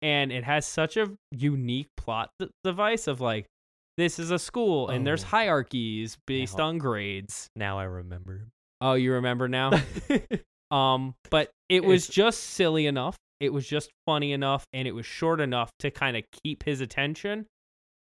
And 0.02 0.32
it 0.32 0.44
has 0.44 0.66
such 0.66 0.97
a 0.97 1.11
unique 1.30 1.88
plot 1.97 2.30
th- 2.40 2.50
device 2.64 3.06
of 3.06 3.21
like, 3.21 3.47
this 3.97 4.18
is 4.18 4.30
a 4.30 4.38
school 4.38 4.88
and 4.88 5.06
there's 5.06 5.23
Oh. 5.25 5.28
hierarchies 5.28 6.18
based 6.26 6.59
Now- 6.59 6.64
on 6.68 6.78
grades. 6.78 7.49
now 7.56 7.78
I 7.78 7.85
remember. 7.85 8.49
Oh, 8.80 8.94
you 8.94 9.12
remember 9.14 9.49
now? 9.49 9.71
Um, 10.73 11.14
but 11.30 11.50
it 11.68 11.85
was 11.85 12.09
just 12.09 12.40
silly 12.40 12.87
enough. 12.87 13.16
It 13.40 13.52
was 13.52 13.68
just 13.68 13.90
funny 14.06 14.32
enough, 14.32 14.64
and 14.73 14.88
it 14.88 14.92
was 14.92 15.04
short 15.04 15.38
enough 15.38 15.71
to 15.80 15.90
kind 15.90 16.16
of 16.16 16.25
keep 16.42 16.62
his 16.62 16.80
attention, 16.80 17.44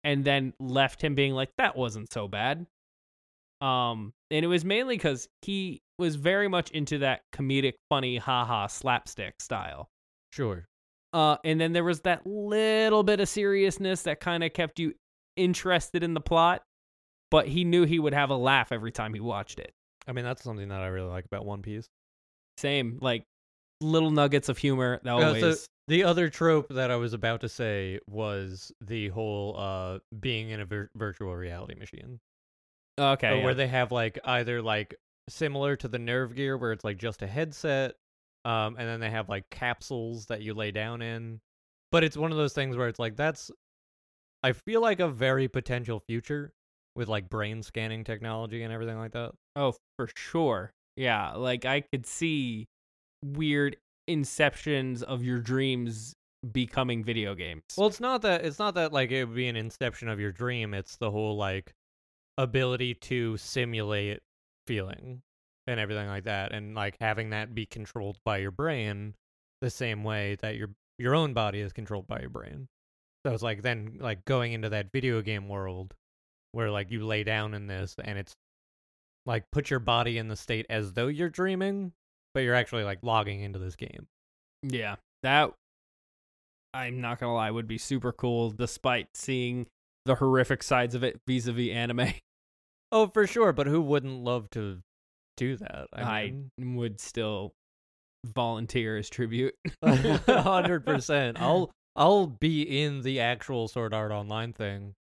and 0.03 0.25
then 0.25 0.53
left 0.59 1.01
him 1.01 1.15
being 1.15 1.31
like, 1.33 1.51
"That 1.57 1.77
wasn't 1.77 2.11
so 2.11 2.27
bad." 2.27 2.67
Um, 3.61 4.11
and 4.29 4.43
it 4.43 4.47
was 4.49 4.65
mainly 4.65 4.95
because 4.97 5.29
he 5.41 5.79
was 5.97 6.15
very 6.17 6.49
much 6.49 6.69
into 6.71 6.97
that 6.97 7.21
comedic, 7.33 7.75
funny, 7.89 8.17
haha, 8.17 8.67
slapstick 8.67 9.35
style. 9.41 9.87
sure. 10.33 10.65
Uh, 11.13 11.37
and 11.43 11.59
then 11.59 11.73
there 11.73 11.83
was 11.83 12.01
that 12.01 12.25
little 12.25 13.03
bit 13.03 13.19
of 13.19 13.27
seriousness 13.27 14.03
that 14.03 14.19
kind 14.19 14.43
of 14.43 14.53
kept 14.53 14.79
you 14.79 14.93
interested 15.35 16.03
in 16.03 16.13
the 16.13 16.21
plot, 16.21 16.61
but 17.31 17.47
he 17.47 17.63
knew 17.63 17.83
he 17.83 17.99
would 17.99 18.13
have 18.13 18.29
a 18.29 18.35
laugh 18.35 18.71
every 18.71 18.91
time 18.91 19.13
he 19.13 19.19
watched 19.19 19.59
it. 19.59 19.73
I 20.07 20.11
mean, 20.11 20.25
that's 20.25 20.43
something 20.43 20.69
that 20.69 20.81
I 20.81 20.87
really 20.87 21.09
like 21.09 21.25
about 21.25 21.45
One 21.45 21.61
Piece. 21.61 21.87
Same, 22.57 22.99
like 23.01 23.23
little 23.81 24.11
nuggets 24.11 24.49
of 24.49 24.57
humor. 24.57 24.99
That 25.03 25.11
always. 25.11 25.41
so 25.41 25.55
the 25.87 26.03
other 26.03 26.29
trope 26.29 26.67
that 26.69 26.91
I 26.91 26.95
was 26.97 27.13
about 27.13 27.41
to 27.41 27.49
say 27.49 27.99
was 28.07 28.71
the 28.81 29.09
whole 29.09 29.55
uh 29.57 29.99
being 30.19 30.49
in 30.49 30.59
a 30.59 30.65
vir- 30.65 30.91
virtual 30.95 31.35
reality 31.35 31.75
machine, 31.75 32.19
okay. 32.99 33.29
So 33.29 33.35
yeah. 33.37 33.43
where 33.43 33.53
they 33.55 33.67
have 33.67 33.91
like 33.91 34.19
either 34.25 34.61
like 34.61 34.95
similar 35.29 35.75
to 35.77 35.87
the 35.87 35.99
Nerve 35.99 36.35
Gear, 36.35 36.57
where 36.57 36.71
it's 36.71 36.83
like 36.83 36.97
just 36.97 37.21
a 37.21 37.27
headset, 37.27 37.95
um, 38.45 38.75
and 38.77 38.87
then 38.87 38.99
they 38.99 39.09
have 39.09 39.29
like 39.29 39.49
capsules 39.49 40.25
that 40.27 40.41
you 40.41 40.53
lay 40.53 40.71
down 40.71 41.01
in. 41.01 41.39
But 41.91 42.03
it's 42.03 42.17
one 42.17 42.31
of 42.31 42.37
those 42.37 42.53
things 42.53 42.77
where 42.77 42.87
it's 42.87 42.99
like 42.99 43.15
that's, 43.15 43.49
I 44.43 44.53
feel 44.53 44.81
like 44.81 44.99
a 44.99 45.09
very 45.09 45.47
potential 45.47 46.01
future 46.07 46.53
with 46.95 47.07
like 47.07 47.29
brain 47.29 47.63
scanning 47.63 48.03
technology 48.03 48.63
and 48.63 48.71
everything 48.73 48.97
like 48.97 49.11
that. 49.13 49.31
Oh, 49.55 49.73
for 49.97 50.09
sure. 50.15 50.71
Yeah, 50.95 51.33
like 51.33 51.65
I 51.65 51.81
could 51.81 52.05
see 52.05 52.67
weird 53.23 53.77
inceptions 54.09 55.03
of 55.03 55.23
your 55.23 55.39
dreams 55.39 56.13
becoming 56.51 57.03
video 57.03 57.35
games. 57.35 57.63
Well, 57.77 57.87
it's 57.87 57.99
not 57.99 58.21
that 58.21 58.45
it's 58.45 58.59
not 58.59 58.75
that 58.75 58.93
like 58.93 59.11
it 59.11 59.25
would 59.25 59.35
be 59.35 59.47
an 59.47 59.55
inception 59.55 60.09
of 60.09 60.19
your 60.19 60.31
dream. 60.31 60.73
It's 60.73 60.97
the 60.97 61.11
whole 61.11 61.37
like 61.37 61.73
ability 62.37 62.95
to 62.95 63.37
simulate 63.37 64.19
feeling 64.67 65.21
and 65.69 65.79
everything 65.79 66.07
like 66.07 66.23
that, 66.23 66.51
and 66.51 66.73
like 66.75 66.97
having 66.99 67.29
that 67.29 67.53
be 67.53 67.65
controlled 67.65 68.17
by 68.25 68.37
your 68.37 68.51
brain 68.51 69.13
the 69.61 69.69
same 69.69 70.03
way 70.03 70.35
that 70.41 70.55
your 70.55 70.69
your 70.97 71.15
own 71.15 71.33
body 71.33 71.59
is 71.59 71.71
controlled 71.71 72.07
by 72.07 72.19
your 72.19 72.29
brain. 72.29 72.67
So 73.25 73.33
it's 73.33 73.43
like 73.43 73.61
then 73.61 73.97
like 73.99 74.25
going 74.25 74.53
into 74.53 74.69
that 74.69 74.91
video 74.91 75.21
game 75.21 75.47
world 75.47 75.93
where 76.51 76.71
like 76.71 76.91
you 76.91 77.05
lay 77.05 77.23
down 77.23 77.53
in 77.53 77.67
this 77.67 77.95
and 78.03 78.17
it's 78.17 78.35
like 79.25 79.45
put 79.51 79.69
your 79.69 79.79
body 79.79 80.17
in 80.17 80.27
the 80.27 80.35
state 80.35 80.65
as 80.69 80.93
though 80.93 81.07
you're 81.07 81.29
dreaming, 81.29 81.93
but 82.33 82.41
you're 82.41 82.55
actually 82.55 82.83
like 82.83 82.99
logging 83.03 83.41
into 83.41 83.59
this 83.59 83.75
game. 83.75 84.07
Yeah, 84.63 84.95
that 85.23 85.53
I'm 86.73 86.99
not 87.01 87.19
gonna 87.19 87.35
lie 87.35 87.51
would 87.51 87.67
be 87.67 87.77
super 87.77 88.11
cool, 88.11 88.51
despite 88.51 89.15
seeing 89.15 89.67
the 90.05 90.15
horrific 90.15 90.63
sides 90.63 90.95
of 90.95 91.03
it 91.03 91.19
vis-a-vis 91.27 91.69
anime. 91.69 92.13
Oh, 92.91 93.07
for 93.07 93.27
sure. 93.27 93.53
But 93.53 93.67
who 93.67 93.81
wouldn't 93.81 94.23
love 94.23 94.49
to 94.51 94.79
do 95.39 95.55
that? 95.57 95.87
I, 95.93 96.01
I 96.01 96.33
mean, 96.57 96.75
would 96.75 96.99
still 96.99 97.53
volunteer 98.25 98.97
as 98.97 99.09
tribute. 99.09 99.55
hundred 99.83 100.85
percent. 100.85 101.41
I'll 101.41 101.71
I'll 101.95 102.27
be 102.27 102.83
in 102.83 103.01
the 103.01 103.21
actual 103.21 103.67
Sword 103.67 103.93
Art 103.93 104.11
Online 104.11 104.53
thing. 104.53 104.93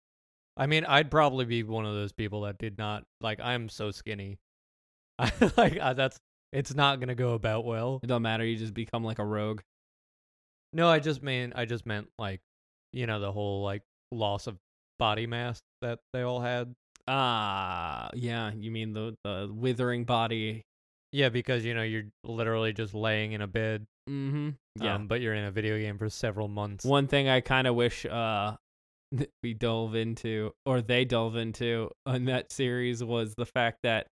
I 0.57 0.66
mean, 0.66 0.85
I'd 0.85 1.11
probably 1.11 1.45
be 1.45 1.62
one 1.62 1.85
of 1.85 1.95
those 1.95 2.12
people 2.12 2.42
that 2.42 2.59
did 2.59 2.78
not 2.78 3.04
like. 3.21 3.40
I'm 3.40 3.68
so 3.68 3.90
skinny. 3.90 4.38
I 5.18 5.33
like 5.57 5.75
that's. 5.97 6.18
It's 6.52 6.75
not 6.75 7.00
gonna 7.00 7.14
go 7.14 7.35
about 7.35 7.64
well. 7.64 8.00
It 8.02 8.07
don't 8.07 8.23
matter. 8.23 8.45
You 8.45 8.57
just 8.57 8.75
become 8.75 9.04
like 9.04 9.18
a 9.18 9.25
rogue. 9.25 9.61
No, 10.73 10.88
I 10.88 10.99
just 10.99 11.23
mean 11.23 11.52
I 11.54 11.64
just 11.64 11.87
meant 11.87 12.09
like, 12.18 12.40
you 12.92 13.07
know, 13.07 13.21
the 13.21 13.33
whole 13.33 13.62
like 13.62 13.83
loss 14.12 14.47
of 14.47 14.57
body 14.99 15.26
mass 15.26 15.61
that 15.83 15.99
they 16.12 16.23
all 16.23 16.40
had. 16.40 16.75
Ah, 17.08 18.10
yeah. 18.14 18.52
You 18.54 18.70
mean 18.70 18.92
the 18.92 19.16
the 19.24 19.50
withering 19.52 20.04
body? 20.04 20.64
Yeah, 21.10 21.30
because 21.30 21.64
you 21.64 21.74
know 21.74 21.82
you're 21.82 22.04
literally 22.22 22.72
just 22.72 22.94
laying 22.94 23.32
in 23.32 23.40
a 23.40 23.46
bed. 23.46 23.86
Mm-hmm. 24.08 24.50
Yeah. 24.82 24.94
Um, 24.94 25.08
but 25.08 25.20
you're 25.20 25.34
in 25.34 25.44
a 25.44 25.50
video 25.50 25.78
game 25.78 25.98
for 25.98 26.08
several 26.10 26.48
months. 26.48 26.84
One 26.84 27.06
thing 27.08 27.28
I 27.28 27.40
kind 27.40 27.66
of 27.66 27.74
wish 27.74 28.04
uh 28.04 28.56
we 29.42 29.54
delve 29.54 29.94
into 29.94 30.52
or 30.66 30.82
they 30.82 31.04
delve 31.04 31.36
into 31.36 31.90
on 32.04 32.26
that 32.26 32.52
series 32.52 33.02
was 33.02 33.34
the 33.36 33.46
fact 33.46 33.78
that 33.82 34.06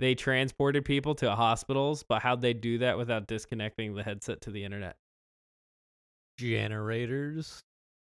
they 0.00 0.14
transported 0.14 0.84
people 0.84 1.14
to 1.16 1.34
hospitals, 1.34 2.04
but 2.06 2.20
how'd 2.20 2.42
they 2.42 2.52
do 2.52 2.78
that 2.78 2.98
without 2.98 3.26
disconnecting 3.26 3.94
the 3.94 4.02
headset 4.02 4.40
to 4.42 4.50
the 4.50 4.64
internet? 4.64 4.96
Generators. 6.38 7.62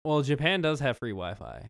Well, 0.05 0.23
Japan 0.23 0.61
does 0.61 0.81
have 0.81 0.99
free 0.99 1.11
Wi-Fi, 1.11 1.69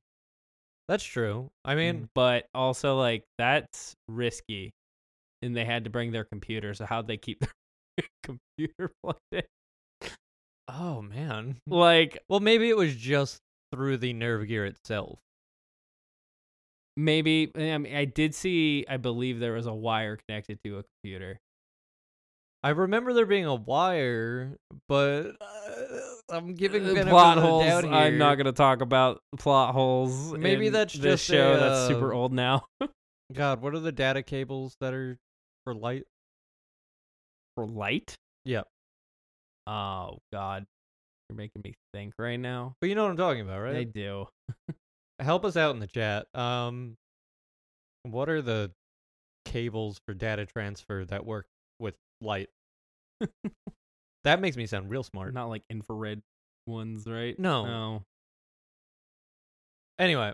That's 0.89 1.05
true. 1.05 1.51
I 1.65 1.75
mean, 1.75 2.09
but 2.15 2.47
also 2.55 2.97
like 2.99 3.25
that's 3.39 3.95
risky, 4.09 4.73
and 5.41 5.57
they 5.57 5.65
had 5.65 5.85
to 5.85 5.91
bring 5.91 6.13
their 6.13 6.25
computer. 6.25 6.75
So 6.75 6.85
how'd 6.87 7.07
they 7.07 7.17
keep 7.17 7.41
their 7.97 8.07
computer 8.23 8.93
plugged 9.03 9.21
in? 9.33 9.43
oh 10.69 11.03
man. 11.03 11.57
Like 11.67 12.19
Well, 12.29 12.41
maybe 12.41 12.69
it 12.69 12.77
was 12.77 12.95
just 12.95 13.39
through 13.73 13.99
the 13.99 14.13
nerve 14.13 14.47
gear 14.49 14.67
itself. 14.67 15.19
maybe 16.97 17.51
I 17.57 17.79
mean 17.79 17.95
I 17.97 18.05
did 18.05 18.35
see. 18.35 18.85
I 18.89 18.97
believe 18.97 19.41
there 19.41 19.53
was 19.55 19.67
a 19.67 19.75
wire 19.75 20.19
connected 20.29 20.59
to 20.65 20.79
a 20.79 20.85
computer. 21.03 21.39
I 22.65 22.71
remember 22.71 23.13
there 23.13 23.27
being 23.27 23.47
a 23.47 23.55
wire, 23.57 24.57
but 24.89 25.37
uh, 25.41 25.99
I'm 26.33 26.55
giving 26.55 26.83
Uh, 26.83 26.95
benefit 26.95 27.11
plot 27.11 27.37
of 27.37 27.43
the 27.45 27.49
holes. 27.49 27.65
doubt 27.65 27.85
I'm 27.85 28.19
not 28.19 28.37
gonna 28.37 28.53
talk 28.53 28.81
about 28.81 29.21
plot 29.39 29.75
holes. 29.75 30.33
Maybe 30.33 30.69
in 30.69 30.73
that's 30.73 30.95
this 30.95 31.21
just 31.21 31.31
a, 31.31 31.33
show 31.33 31.57
that's 31.59 31.89
super 31.89 32.13
uh, 32.13 32.17
old 32.17 32.33
now. 32.33 32.65
God, 33.33 33.61
what 33.61 33.75
are 33.75 33.81
the 33.81 33.93
data 33.93 34.23
cables 34.23 34.77
that 34.81 34.95
are 34.95 35.19
for 35.65 35.75
light? 35.75 36.05
For 37.55 37.67
light. 37.67 38.17
Yep. 38.47 38.67
Oh 39.67 40.19
God, 40.33 40.65
you're 41.29 41.37
making 41.37 41.63
me 41.63 41.75
think 41.93 42.15
right 42.19 42.41
now. 42.41 42.75
But 42.81 42.89
you 42.89 42.95
know 42.95 43.03
what 43.05 43.11
I'm 43.11 43.17
talking 43.17 43.43
about, 43.43 43.61
right? 43.61 43.75
They 43.75 43.85
do. 43.85 44.27
Help 45.21 45.45
us 45.45 45.57
out 45.57 45.75
in 45.75 45.81
the 45.81 45.87
chat. 45.87 46.27
Um, 46.35 46.97
what 48.05 48.29
are 48.29 48.43
the 48.43 48.73
cables 49.45 50.01
for 50.07 50.15
data 50.15 50.47
transfer 50.47 51.05
that 51.05 51.25
work 51.25 51.47
with 51.79 51.95
light? 52.21 52.49
that 54.25 54.41
makes 54.41 54.57
me 54.57 54.67
sound 54.67 54.91
real 54.91 55.03
smart. 55.03 55.35
Not 55.35 55.49
like 55.49 55.63
infrared 55.71 56.23
ones, 56.67 57.07
right? 57.07 57.39
No. 57.39 57.65
No. 57.67 58.03
Anyway, 59.99 60.33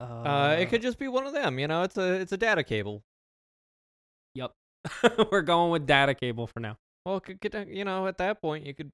Uh, 0.00 0.04
uh, 0.04 0.56
it 0.58 0.66
could 0.70 0.82
just 0.82 0.98
be 0.98 1.08
one 1.08 1.26
of 1.26 1.32
them. 1.32 1.58
You 1.58 1.68
know, 1.68 1.82
it's 1.82 1.96
a 1.96 2.14
it's 2.14 2.32
a 2.32 2.36
data 2.36 2.62
cable. 2.62 3.02
Yep. 4.34 4.52
We're 5.30 5.42
going 5.42 5.70
with 5.70 5.86
data 5.86 6.14
cable 6.14 6.46
for 6.46 6.60
now. 6.60 6.76
Well, 7.04 7.20
could, 7.20 7.40
could, 7.40 7.68
you 7.68 7.84
know, 7.84 8.06
at 8.06 8.18
that 8.18 8.40
point 8.40 8.66
you 8.66 8.74
could. 8.74 8.90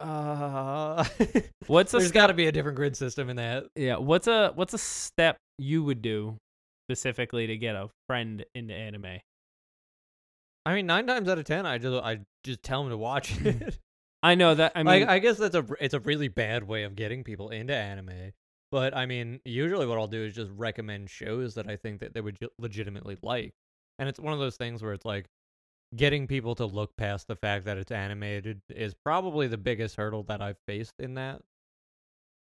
Uh, 0.00 1.04
What's 1.66 1.92
a 1.92 1.98
there's 1.98 2.12
got 2.12 2.28
to 2.28 2.34
be 2.34 2.46
a 2.46 2.52
different 2.52 2.76
grid 2.76 2.96
system 2.96 3.30
in 3.30 3.36
that. 3.36 3.66
Yeah. 3.74 3.96
What's 3.96 4.26
a 4.28 4.52
what's 4.54 4.74
a 4.74 4.78
step 4.78 5.36
you 5.58 5.82
would 5.82 6.02
do 6.02 6.36
specifically 6.88 7.48
to 7.48 7.56
get 7.56 7.74
a 7.74 7.88
friend 8.06 8.44
into 8.54 8.74
anime? 8.74 9.18
I 10.68 10.74
mean, 10.74 10.84
nine 10.84 11.06
times 11.06 11.30
out 11.30 11.38
of 11.38 11.46
ten, 11.46 11.64
I 11.64 11.78
just 11.78 12.04
I 12.04 12.18
just 12.44 12.62
tell 12.62 12.82
them 12.82 12.90
to 12.90 12.98
watch 12.98 13.34
it. 13.40 13.78
I 14.22 14.34
know 14.34 14.54
that. 14.54 14.72
I 14.74 14.80
I 14.80 14.82
mean, 14.82 15.00
like, 15.00 15.08
I 15.08 15.18
guess 15.18 15.38
that's 15.38 15.54
a 15.54 15.64
it's 15.80 15.94
a 15.94 16.00
really 16.00 16.28
bad 16.28 16.64
way 16.64 16.82
of 16.82 16.94
getting 16.94 17.24
people 17.24 17.48
into 17.48 17.74
anime. 17.74 18.32
But 18.70 18.94
I 18.94 19.06
mean, 19.06 19.40
usually 19.46 19.86
what 19.86 19.96
I'll 19.96 20.08
do 20.08 20.22
is 20.22 20.34
just 20.34 20.50
recommend 20.54 21.08
shows 21.08 21.54
that 21.54 21.70
I 21.70 21.76
think 21.76 22.00
that 22.00 22.12
they 22.12 22.20
would 22.20 22.36
legitimately 22.58 23.16
like, 23.22 23.54
and 23.98 24.10
it's 24.10 24.20
one 24.20 24.34
of 24.34 24.40
those 24.40 24.56
things 24.56 24.82
where 24.82 24.92
it's 24.92 25.06
like 25.06 25.24
getting 25.96 26.26
people 26.26 26.54
to 26.56 26.66
look 26.66 26.94
past 26.98 27.28
the 27.28 27.36
fact 27.36 27.64
that 27.64 27.78
it's 27.78 27.90
animated 27.90 28.60
is 28.68 28.94
probably 29.06 29.46
the 29.46 29.56
biggest 29.56 29.96
hurdle 29.96 30.24
that 30.24 30.42
I've 30.42 30.58
faced 30.66 30.92
in 30.98 31.14
that. 31.14 31.40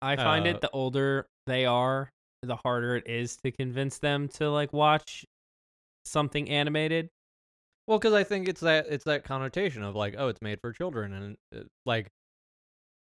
I 0.01 0.15
find 0.15 0.47
uh, 0.47 0.51
it 0.51 0.61
the 0.61 0.69
older 0.69 1.27
they 1.47 1.65
are, 1.65 2.13
the 2.43 2.55
harder 2.55 2.95
it 2.95 3.09
is 3.09 3.35
to 3.43 3.51
convince 3.51 3.97
them 3.97 4.29
to 4.35 4.49
like 4.49 4.71
watch 4.71 5.25
something 6.05 6.49
animated. 6.49 7.09
Well, 7.87 7.99
because 7.99 8.13
I 8.13 8.23
think 8.23 8.47
it's 8.47 8.61
that 8.61 8.87
it's 8.89 9.05
that 9.05 9.23
connotation 9.23 9.83
of 9.83 9.95
like, 9.95 10.15
oh, 10.17 10.27
it's 10.27 10.41
made 10.41 10.59
for 10.61 10.73
children, 10.73 11.13
and 11.13 11.37
uh, 11.55 11.63
like, 11.85 12.09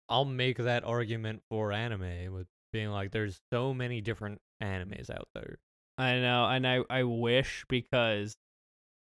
I'll 0.10 0.26
make 0.26 0.58
that 0.58 0.84
argument 0.84 1.42
for 1.50 1.72
anime 1.72 2.34
with 2.34 2.48
being 2.74 2.90
like, 2.90 3.12
there's 3.12 3.40
so 3.54 3.74
many 3.74 4.02
different 4.02 4.40
animes 4.62 5.10
out 5.10 5.28
there. 5.34 5.58
I 5.98 6.20
know, 6.20 6.46
and 6.46 6.68
I 6.68 6.84
I 6.90 7.04
wish 7.04 7.66
because 7.70 8.36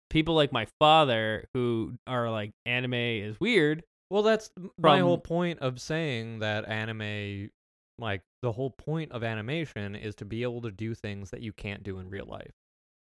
people 0.10 0.36
like 0.36 0.52
my 0.52 0.68
father 0.80 1.46
who 1.54 1.96
are 2.06 2.30
like 2.30 2.52
anime 2.66 2.94
is 2.94 3.40
weird. 3.40 3.84
Well, 4.12 4.22
that's 4.22 4.52
m- 4.58 4.70
my 4.78 5.00
whole 5.00 5.18
point 5.18 5.60
of 5.60 5.82
saying 5.82 6.40
that 6.40 6.68
anime, 6.70 7.50
like 7.98 8.22
the 8.44 8.52
whole 8.52 8.70
point 8.70 9.12
of 9.12 9.24
animation 9.24 9.96
is 9.96 10.14
to 10.16 10.26
be 10.26 10.44
able 10.44 10.62
to 10.62 10.72
do 10.72 10.94
things 10.94 11.32
that 11.32 11.42
you 11.42 11.54
can't 11.54 11.82
do 11.82 11.98
in 11.98 12.10
real 12.10 12.28
life. 12.28 12.52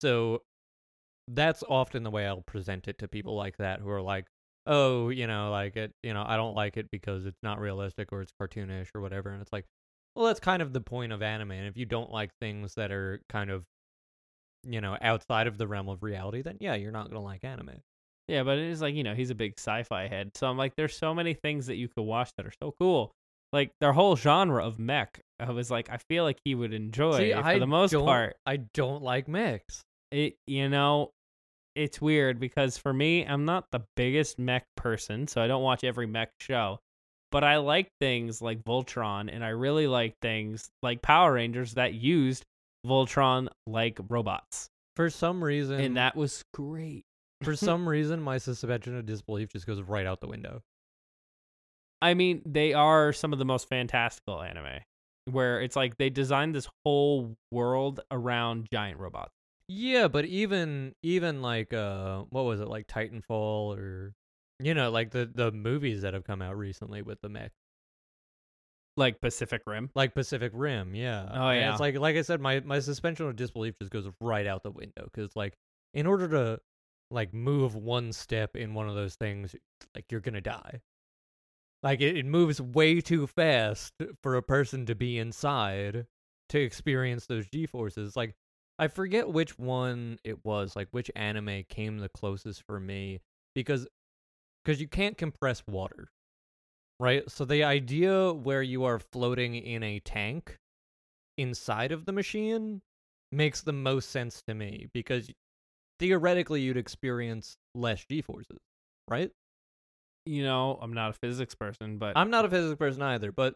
So 0.01 0.41
that's 1.27 1.63
often 1.67 2.03
the 2.03 2.11
way 2.11 2.25
I'll 2.27 2.41
present 2.41 2.87
it 2.87 2.99
to 2.99 3.07
people 3.07 3.35
like 3.35 3.57
that 3.57 3.79
who 3.79 3.89
are 3.89 4.01
like, 4.01 4.25
oh, 4.67 5.09
you 5.09 5.27
know, 5.27 5.51
like 5.51 5.75
it, 5.75 5.91
you 6.03 6.13
know, 6.13 6.23
I 6.25 6.37
don't 6.37 6.55
like 6.55 6.77
it 6.77 6.87
because 6.91 7.25
it's 7.25 7.41
not 7.43 7.59
realistic 7.59 8.11
or 8.11 8.21
it's 8.21 8.31
cartoonish 8.41 8.87
or 8.95 9.01
whatever. 9.01 9.29
And 9.29 9.41
it's 9.41 9.53
like, 9.53 9.65
well, 10.15 10.25
that's 10.25 10.39
kind 10.39 10.61
of 10.61 10.73
the 10.73 10.81
point 10.81 11.11
of 11.11 11.21
anime. 11.21 11.51
And 11.51 11.67
if 11.67 11.77
you 11.77 11.85
don't 11.85 12.11
like 12.11 12.31
things 12.39 12.73
that 12.75 12.91
are 12.91 13.19
kind 13.29 13.49
of, 13.49 13.63
you 14.63 14.81
know, 14.81 14.97
outside 15.01 15.47
of 15.47 15.57
the 15.57 15.67
realm 15.67 15.89
of 15.89 16.01
reality, 16.03 16.41
then 16.41 16.57
yeah, 16.59 16.75
you're 16.75 16.91
not 16.91 17.05
going 17.09 17.15
to 17.21 17.25
like 17.25 17.43
anime. 17.43 17.81
Yeah, 18.27 18.41
but 18.43 18.57
it 18.57 18.69
is 18.71 18.81
like, 18.81 18.95
you 18.95 19.03
know, 19.03 19.13
he's 19.13 19.29
a 19.29 19.35
big 19.35 19.53
sci-fi 19.59 20.07
head. 20.07 20.31
So 20.35 20.47
I'm 20.47 20.57
like 20.57 20.73
there's 20.75 20.97
so 20.97 21.13
many 21.13 21.33
things 21.35 21.67
that 21.67 21.75
you 21.75 21.87
could 21.87 22.03
watch 22.03 22.31
that 22.37 22.45
are 22.45 22.53
so 22.61 22.73
cool. 22.79 23.11
Like 23.53 23.71
their 23.79 23.93
whole 23.93 24.15
genre 24.15 24.65
of 24.65 24.79
mech. 24.79 25.21
I 25.39 25.51
was 25.51 25.69
like 25.69 25.89
I 25.91 25.97
feel 26.09 26.23
like 26.23 26.39
he 26.43 26.55
would 26.55 26.73
enjoy 26.73 27.17
See, 27.19 27.31
for 27.33 27.39
I 27.39 27.59
the 27.59 27.67
most 27.67 27.91
don't- 27.91 28.05
part. 28.05 28.35
I 28.45 28.57
don't 28.73 29.03
like 29.03 29.27
mechs. 29.27 29.83
It 30.15 30.37
you 30.47 30.69
know, 30.69 31.11
it's 31.75 31.99
weird 31.99 32.39
because 32.39 32.77
for 32.77 32.93
me, 32.93 33.25
I'm 33.25 33.43
not 33.43 33.65
the 33.71 33.81
biggest 33.97 34.39
mech 34.39 34.65
person, 34.77 35.27
so 35.27 35.41
I 35.41 35.47
don't 35.47 35.61
watch 35.61 35.83
every 35.83 36.07
mech 36.07 36.31
show. 36.39 36.79
But 37.31 37.43
I 37.43 37.57
like 37.57 37.89
things 37.99 38.41
like 38.41 38.63
Voltron 38.63 39.29
and 39.33 39.43
I 39.43 39.49
really 39.49 39.87
like 39.87 40.15
things 40.21 40.69
like 40.81 41.01
Power 41.01 41.33
Rangers 41.33 41.73
that 41.73 41.93
used 41.93 42.45
Voltron 42.87 43.49
like 43.67 43.99
robots. 44.07 44.69
For 44.95 45.09
some 45.09 45.43
reason, 45.43 45.81
and 45.81 45.97
that 45.97 46.15
was 46.15 46.45
great. 46.53 47.03
for 47.43 47.55
some 47.57 47.89
reason, 47.89 48.21
my 48.21 48.37
suspension 48.37 48.97
of 48.97 49.05
disbelief 49.05 49.49
just 49.51 49.67
goes 49.67 49.81
right 49.81 50.05
out 50.05 50.21
the 50.21 50.27
window. 50.27 50.61
I 52.01 52.13
mean, 52.13 52.41
they 52.45 52.73
are 52.73 53.11
some 53.11 53.33
of 53.33 53.39
the 53.39 53.43
most 53.43 53.67
fantastical 53.67 54.41
anime 54.41 54.79
where 55.29 55.59
it's 55.59 55.75
like 55.75 55.97
they 55.97 56.09
designed 56.09 56.55
this 56.55 56.69
whole 56.85 57.35
world 57.51 57.99
around 58.11 58.69
giant 58.71 58.99
robots. 58.99 59.34
Yeah, 59.67 60.07
but 60.07 60.25
even 60.25 60.93
even 61.01 61.41
like 61.41 61.73
uh, 61.73 62.23
what 62.29 62.43
was 62.45 62.59
it 62.59 62.67
like 62.67 62.87
Titanfall 62.87 63.75
or 63.77 64.13
you 64.59 64.73
know 64.73 64.91
like 64.91 65.11
the 65.11 65.25
the 65.33 65.51
movies 65.51 66.01
that 66.03 66.13
have 66.13 66.23
come 66.23 66.41
out 66.41 66.57
recently 66.57 67.01
with 67.01 67.19
the 67.21 67.29
mech, 67.29 67.51
Like 68.97 69.19
Pacific 69.19 69.63
Rim. 69.65 69.89
like 69.95 70.13
Pacific 70.13 70.51
Rim. 70.55 70.95
Yeah. 70.95 71.27
Oh, 71.31 71.49
And 71.49 71.59
yeah. 71.59 71.71
It's 71.71 71.79
like 71.79 71.97
like 71.97 72.15
I 72.15 72.21
said, 72.21 72.39
my 72.39 72.59
my 72.61 72.79
suspension 72.79 73.27
of 73.27 73.35
disbelief 73.35 73.75
just 73.79 73.91
goes 73.91 74.07
right 74.21 74.47
out 74.47 74.63
the 74.63 74.71
window 74.71 75.09
because 75.13 75.35
like 75.35 75.57
in 75.93 76.05
order 76.07 76.27
to 76.29 76.59
like 77.11 77.33
move 77.33 77.75
one 77.75 78.13
step 78.13 78.55
in 78.55 78.73
one 78.73 78.87
of 78.87 78.95
those 78.95 79.15
things, 79.15 79.55
like 79.95 80.05
you're 80.11 80.21
gonna 80.21 80.41
die. 80.41 80.81
Like 81.83 82.01
it, 82.01 82.17
it 82.17 82.25
moves 82.25 82.61
way 82.61 83.01
too 83.01 83.27
fast 83.27 83.93
for 84.21 84.35
a 84.35 84.41
person 84.43 84.85
to 84.87 84.95
be 84.95 85.17
inside 85.19 86.05
to 86.49 86.59
experience 86.59 87.25
those 87.25 87.47
G 87.47 87.65
forces. 87.65 88.15
Like 88.15 88.35
I 88.77 88.87
forget 88.87 89.29
which 89.29 89.57
one 89.57 90.19
it 90.23 90.43
was, 90.43 90.75
like 90.75 90.89
which 90.91 91.09
anime 91.15 91.63
came 91.69 91.99
the 91.99 92.09
closest 92.09 92.63
for 92.63 92.79
me 92.79 93.21
because 93.53 93.87
because 94.63 94.81
you 94.81 94.87
can't 94.87 95.17
compress 95.17 95.63
water, 95.67 96.09
right? 96.99 97.29
So 97.29 97.45
the 97.45 97.63
idea 97.63 98.33
where 98.33 98.61
you 98.61 98.83
are 98.83 98.99
floating 98.99 99.55
in 99.55 99.83
a 99.83 99.99
tank 99.99 100.57
inside 101.37 101.91
of 101.91 102.05
the 102.05 102.11
machine 102.11 102.81
makes 103.31 103.61
the 103.61 103.73
most 103.73 104.09
sense 104.09 104.41
to 104.47 104.53
me 104.53 104.87
because 104.93 105.29
theoretically 105.99 106.61
you'd 106.61 106.77
experience 106.77 107.57
less 107.75 108.03
g 108.05 108.21
forces, 108.21 108.59
right? 109.09 109.31
You 110.25 110.43
know, 110.43 110.79
I'm 110.81 110.93
not 110.93 111.11
a 111.11 111.13
physics 111.13 111.55
person, 111.55 111.97
but 111.97 112.17
I'm 112.17 112.31
not 112.31 112.45
a 112.45 112.49
physics 112.49 112.77
person 112.77 113.03
either, 113.03 113.31
but 113.31 113.55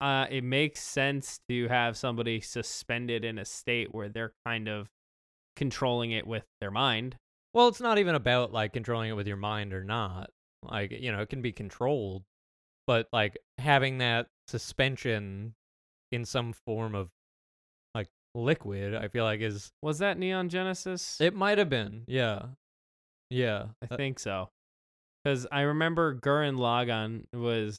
uh, 0.00 0.26
it 0.30 0.42
makes 0.44 0.80
sense 0.80 1.40
to 1.48 1.68
have 1.68 1.96
somebody 1.96 2.40
suspended 2.40 3.24
in 3.24 3.38
a 3.38 3.44
state 3.44 3.94
where 3.94 4.08
they're 4.08 4.32
kind 4.46 4.68
of 4.68 4.88
controlling 5.56 6.10
it 6.12 6.26
with 6.26 6.44
their 6.60 6.70
mind. 6.70 7.16
well, 7.52 7.68
it's 7.68 7.80
not 7.80 7.98
even 7.98 8.14
about 8.14 8.52
like 8.52 8.72
controlling 8.72 9.10
it 9.10 9.14
with 9.14 9.26
your 9.26 9.36
mind 9.36 9.72
or 9.74 9.82
not. 9.84 10.30
Like, 10.62 10.90
you 10.92 11.10
know, 11.12 11.20
it 11.20 11.28
can 11.28 11.42
be 11.42 11.52
controlled, 11.52 12.22
but 12.86 13.08
like 13.12 13.38
having 13.58 13.98
that 13.98 14.26
suspension 14.48 15.54
in 16.12 16.24
some 16.24 16.52
form 16.66 16.94
of 16.94 17.08
like 17.94 18.08
liquid, 18.34 18.94
I 18.94 19.08
feel 19.08 19.24
like 19.24 19.40
is 19.40 19.70
Was 19.82 19.98
that 19.98 20.16
Neon 20.18 20.48
Genesis? 20.48 21.20
it 21.20 21.34
might 21.34 21.58
have 21.58 21.68
been. 21.68 22.04
Yeah. 22.06 22.42
Yeah. 23.30 23.66
I 23.82 23.94
Uh, 23.94 23.96
think 23.96 24.18
so. 24.18 24.48
Because 25.24 25.46
I 25.52 25.62
remember 25.62 26.14
Gurren 26.14 26.56
Lagann 26.56 27.24
was 27.38 27.78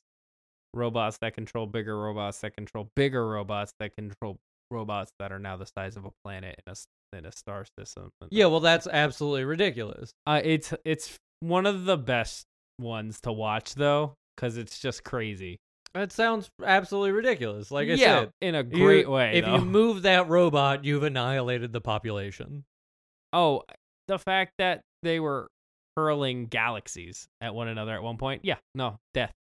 robots 0.74 1.18
that 1.20 1.34
control 1.34 1.66
bigger 1.66 1.98
robots 2.00 2.40
that 2.40 2.56
control 2.56 2.90
bigger 2.96 3.28
robots 3.28 3.74
that 3.80 3.96
control 3.96 4.38
robots 4.70 5.12
that 5.20 5.32
are 5.32 5.40
now 5.40 5.58
the 5.58 5.66
size 5.66 5.98
of 5.98 6.06
a 6.06 6.12
planet 6.24 6.60
in 6.66 6.72
a 6.72 7.18
in 7.18 7.26
a 7.26 7.32
star 7.32 7.66
system. 7.78 8.10
yeah, 8.30 8.46
well 8.46 8.62
that's 8.62 8.88
absolutely 8.88 9.44
ridiculous. 9.44 10.12
Uh, 10.26 10.40
it's 10.44 10.74
it's 10.86 11.18
one 11.42 11.66
of 11.66 11.84
the 11.86 11.98
best 11.98 12.46
ones 12.80 13.20
to 13.22 13.32
watch 13.34 13.76
though, 13.76 14.14
because 14.36 14.56
it's 14.58 14.80
just 14.80 15.04
crazy. 15.04 15.58
That 15.94 16.14
sounds 16.14 16.50
absolutely 16.64 17.12
ridiculous. 17.12 17.70
Like 17.70 17.90
I 17.90 17.94
yeah, 17.96 18.20
said, 18.22 18.30
in 18.40 18.56
a 18.56 18.60
you- 18.64 18.64
great 18.86 19.10
way. 19.10 19.40
If 19.40 19.46
though. 19.46 19.56
you 19.56 19.66
move 19.66 20.04
that 20.04 20.30
robot, 20.30 20.86
you've 20.86 21.04
annihilated 21.04 21.74
the 21.74 21.82
population. 21.82 22.64
oh, 23.34 23.64
the 24.08 24.18
fact 24.18 24.54
that 24.58 24.82
they 25.04 25.20
were 25.20 25.48
hurling 25.98 26.46
galaxies 26.46 27.28
at 27.42 27.54
one 27.54 27.68
another 27.68 27.94
at 27.94 28.02
one 28.04 28.16
point, 28.18 28.46
yeah, 28.46 28.56
no, 28.74 29.00
death. 29.14 29.34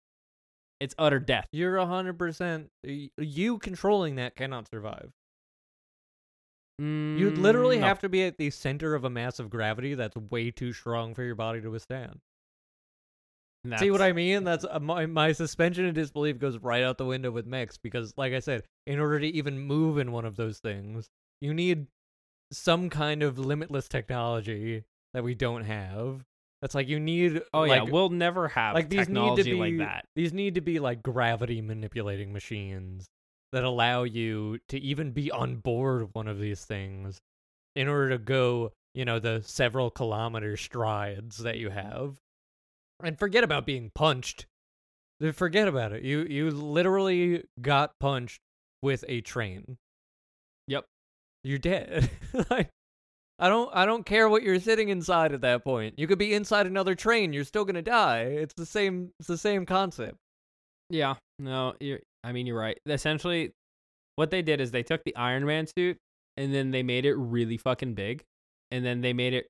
It's 0.80 0.94
utter 0.98 1.18
death. 1.18 1.48
You're 1.52 1.76
a 1.76 1.86
hundred 1.86 2.18
percent. 2.18 2.70
You 2.84 3.58
controlling 3.58 4.16
that 4.16 4.36
cannot 4.36 4.68
survive. 4.68 5.10
You'd 6.80 7.38
literally 7.38 7.78
Mm, 7.78 7.80
no. 7.80 7.86
have 7.88 8.00
to 8.02 8.08
be 8.08 8.22
at 8.22 8.38
the 8.38 8.50
center 8.50 8.94
of 8.94 9.02
a 9.04 9.10
mass 9.10 9.40
of 9.40 9.50
gravity 9.50 9.94
that's 9.94 10.16
way 10.16 10.52
too 10.52 10.72
strong 10.72 11.12
for 11.12 11.24
your 11.24 11.34
body 11.34 11.60
to 11.60 11.70
withstand. 11.70 12.20
See 13.78 13.90
what 13.90 14.00
I 14.00 14.12
mean? 14.12 14.44
That's 14.44 14.64
uh, 14.64 14.78
my 14.78 15.04
my 15.06 15.32
suspension 15.32 15.84
of 15.86 15.94
disbelief 15.94 16.38
goes 16.38 16.56
right 16.58 16.84
out 16.84 16.96
the 16.96 17.04
window 17.04 17.32
with 17.32 17.44
mechs 17.44 17.76
because, 17.76 18.14
like 18.16 18.32
I 18.32 18.38
said, 18.38 18.62
in 18.86 19.00
order 19.00 19.18
to 19.18 19.26
even 19.26 19.58
move 19.58 19.98
in 19.98 20.12
one 20.12 20.24
of 20.24 20.36
those 20.36 20.58
things, 20.60 21.10
you 21.40 21.52
need 21.52 21.88
some 22.52 22.88
kind 22.88 23.22
of 23.24 23.38
limitless 23.38 23.88
technology 23.88 24.84
that 25.12 25.24
we 25.24 25.34
don't 25.34 25.64
have. 25.64 26.24
That's 26.60 26.74
like 26.74 26.88
you 26.88 26.98
need. 26.98 27.40
Oh 27.54 27.64
yeah, 27.64 27.82
like, 27.82 27.92
we'll 27.92 28.10
never 28.10 28.48
have 28.48 28.74
like 28.74 28.88
these 28.88 29.06
technology 29.06 29.42
need 29.42 29.44
to 29.44 29.50
be 29.50 29.78
like 29.78 29.78
that. 29.78 30.04
These 30.16 30.32
need 30.32 30.54
to 30.56 30.60
be 30.60 30.80
like 30.80 31.02
gravity 31.02 31.60
manipulating 31.60 32.32
machines 32.32 33.06
that 33.52 33.64
allow 33.64 34.02
you 34.02 34.58
to 34.68 34.78
even 34.78 35.12
be 35.12 35.30
on 35.30 35.56
board 35.56 36.08
one 36.12 36.28
of 36.28 36.38
these 36.38 36.64
things 36.64 37.20
in 37.76 37.88
order 37.88 38.10
to 38.10 38.18
go, 38.18 38.72
you 38.94 39.04
know, 39.04 39.18
the 39.18 39.42
several 39.44 39.90
kilometer 39.90 40.56
strides 40.56 41.38
that 41.38 41.58
you 41.58 41.70
have. 41.70 42.16
And 43.02 43.18
forget 43.18 43.44
about 43.44 43.64
being 43.64 43.90
punched. 43.94 44.46
Forget 45.32 45.68
about 45.68 45.92
it. 45.92 46.02
You 46.02 46.24
you 46.28 46.50
literally 46.50 47.44
got 47.60 47.98
punched 48.00 48.40
with 48.82 49.04
a 49.08 49.20
train. 49.20 49.78
Yep. 50.66 50.84
You're 51.44 51.58
dead. 51.58 52.10
like 52.50 52.70
I 53.38 53.48
don't 53.48 53.70
I 53.72 53.86
don't 53.86 54.04
care 54.04 54.28
what 54.28 54.42
you're 54.42 54.60
sitting 54.60 54.88
inside 54.88 55.32
at 55.32 55.42
that 55.42 55.62
point. 55.64 55.98
You 55.98 56.06
could 56.06 56.18
be 56.18 56.34
inside 56.34 56.66
another 56.66 56.94
train, 56.94 57.32
you're 57.32 57.44
still 57.44 57.64
going 57.64 57.76
to 57.76 57.82
die. 57.82 58.22
It's 58.22 58.54
the 58.54 58.66
same 58.66 59.10
it's 59.18 59.28
the 59.28 59.38
same 59.38 59.64
concept. 59.64 60.16
Yeah, 60.90 61.14
no, 61.38 61.74
you're. 61.80 62.00
I 62.24 62.32
mean, 62.32 62.46
you're 62.46 62.58
right. 62.58 62.78
Essentially, 62.86 63.52
what 64.16 64.30
they 64.30 64.42
did 64.42 64.60
is 64.60 64.70
they 64.70 64.82
took 64.82 65.04
the 65.04 65.14
Iron 65.14 65.46
Man 65.46 65.66
suit 65.66 65.96
and 66.36 66.52
then 66.52 66.70
they 66.70 66.82
made 66.82 67.04
it 67.04 67.14
really 67.14 67.56
fucking 67.56 67.94
big, 67.94 68.24
and 68.70 68.84
then 68.84 69.00
they 69.00 69.12
made 69.12 69.34
it 69.34 69.46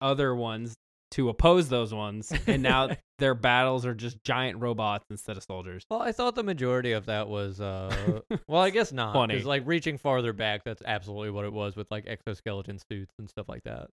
other 0.00 0.34
ones 0.34 0.74
to 1.12 1.28
oppose 1.28 1.68
those 1.68 1.92
ones, 1.94 2.32
and 2.46 2.62
now 2.62 2.90
their 3.18 3.34
battles 3.34 3.86
are 3.86 3.94
just 3.94 4.22
giant 4.24 4.58
robots 4.60 5.06
instead 5.10 5.36
of 5.36 5.42
soldiers. 5.42 5.84
Well, 5.90 6.02
I 6.02 6.12
thought 6.12 6.34
the 6.34 6.42
majority 6.42 6.92
of 6.92 7.06
that 7.06 7.28
was 7.28 7.60
uh 7.60 8.20
well, 8.48 8.62
I 8.62 8.70
guess 8.70 8.92
not. 8.92 9.12
Funny. 9.12 9.36
Cuz 9.36 9.46
like 9.46 9.62
reaching 9.66 9.98
farther 9.98 10.32
back, 10.32 10.62
that's 10.64 10.82
absolutely 10.84 11.30
what 11.30 11.44
it 11.44 11.52
was 11.52 11.76
with 11.76 11.90
like 11.90 12.06
exoskeleton 12.06 12.78
suits 12.90 13.14
and 13.18 13.28
stuff 13.28 13.48
like 13.48 13.62
that. 13.64 13.88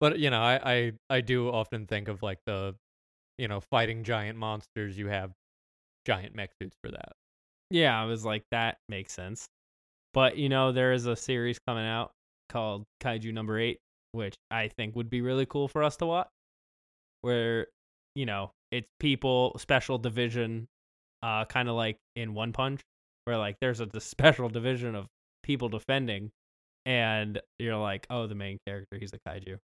But 0.00 0.18
you 0.18 0.30
know, 0.30 0.40
I 0.40 0.60
I 0.64 0.92
I 1.10 1.20
do 1.20 1.48
often 1.50 1.86
think 1.86 2.08
of 2.08 2.22
like 2.22 2.38
the 2.46 2.74
you 3.38 3.48
know, 3.48 3.60
fighting 3.60 4.02
giant 4.04 4.38
monsters, 4.38 4.96
you 4.96 5.08
have 5.08 5.32
giant 6.06 6.34
mech 6.34 6.50
suits 6.60 6.76
for 6.82 6.90
that. 6.90 7.12
Yeah, 7.70 8.00
I 8.00 8.04
was 8.04 8.24
like, 8.24 8.44
that 8.50 8.78
makes 8.88 9.12
sense. 9.12 9.48
But 10.14 10.36
you 10.36 10.48
know, 10.48 10.72
there 10.72 10.92
is 10.92 11.06
a 11.06 11.16
series 11.16 11.58
coming 11.66 11.84
out 11.84 12.12
called 12.48 12.84
Kaiju 13.02 13.32
Number 13.32 13.58
Eight, 13.58 13.78
which 14.12 14.36
I 14.50 14.68
think 14.68 14.96
would 14.96 15.10
be 15.10 15.20
really 15.20 15.46
cool 15.46 15.68
for 15.68 15.82
us 15.82 15.96
to 15.98 16.06
watch. 16.06 16.28
Where, 17.26 17.66
you 18.14 18.24
know, 18.24 18.52
it's 18.70 18.86
people 19.00 19.56
special 19.58 19.98
division, 19.98 20.68
uh, 21.24 21.44
kind 21.46 21.68
of 21.68 21.74
like 21.74 21.96
in 22.14 22.34
One 22.34 22.52
Punch, 22.52 22.80
where 23.24 23.36
like 23.36 23.56
there's 23.60 23.80
a 23.80 23.86
the 23.86 24.00
special 24.14 24.48
division 24.48 24.94
of 24.94 25.06
people 25.42 25.68
defending, 25.68 26.30
and 26.84 27.40
you're 27.58 27.76
like, 27.76 28.06
oh, 28.10 28.28
the 28.28 28.36
main 28.36 28.58
character, 28.64 28.96
he's 28.96 29.12
a 29.12 29.18
kaiju, 29.28 29.58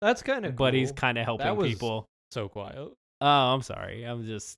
That's 0.00 0.22
kind 0.22 0.46
of 0.46 0.56
but 0.56 0.72
he's 0.72 0.90
kind 0.92 1.18
of 1.18 1.24
helping 1.26 1.60
people. 1.60 2.06
so 2.30 2.48
quiet. 2.48 2.76
Oh, 3.20 3.26
I'm 3.54 3.60
sorry, 3.62 4.04
I'm 4.04 4.24
just. 4.24 4.56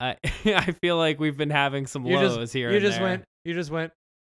I 0.00 0.16
I 0.44 0.72
feel 0.82 0.96
like 0.96 1.20
we've 1.20 1.36
been 1.36 1.50
having 1.50 1.86
some 1.86 2.04
You 2.04 2.16
lows 2.16 2.36
just 2.36 2.52
here. 2.52 2.72
you 2.72 2.80
just 2.80 2.98
there. 2.98 3.06
went 3.06 3.24
you 3.44 3.54
just 3.54 3.70
went 3.70 3.92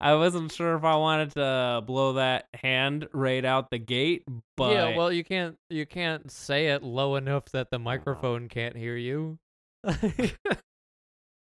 I 0.00 0.14
wasn't 0.14 0.52
sure 0.52 0.76
if 0.76 0.84
I 0.84 0.94
wanted 0.96 1.32
to 1.32 1.82
blow 1.84 2.14
that 2.14 2.46
hand 2.54 3.08
right 3.12 3.44
out 3.44 3.70
the 3.70 3.78
gate, 3.78 4.22
but 4.56 4.70
Yeah, 4.70 4.96
well, 4.96 5.12
you 5.12 5.24
can't 5.24 5.56
you 5.70 5.86
can't 5.86 6.30
say 6.30 6.68
it 6.68 6.82
low 6.84 7.16
enough 7.16 7.46
that 7.52 7.70
the 7.70 7.78
microphone 7.78 8.48
can't 8.48 8.76
hear 8.76 8.96
you. 8.96 9.38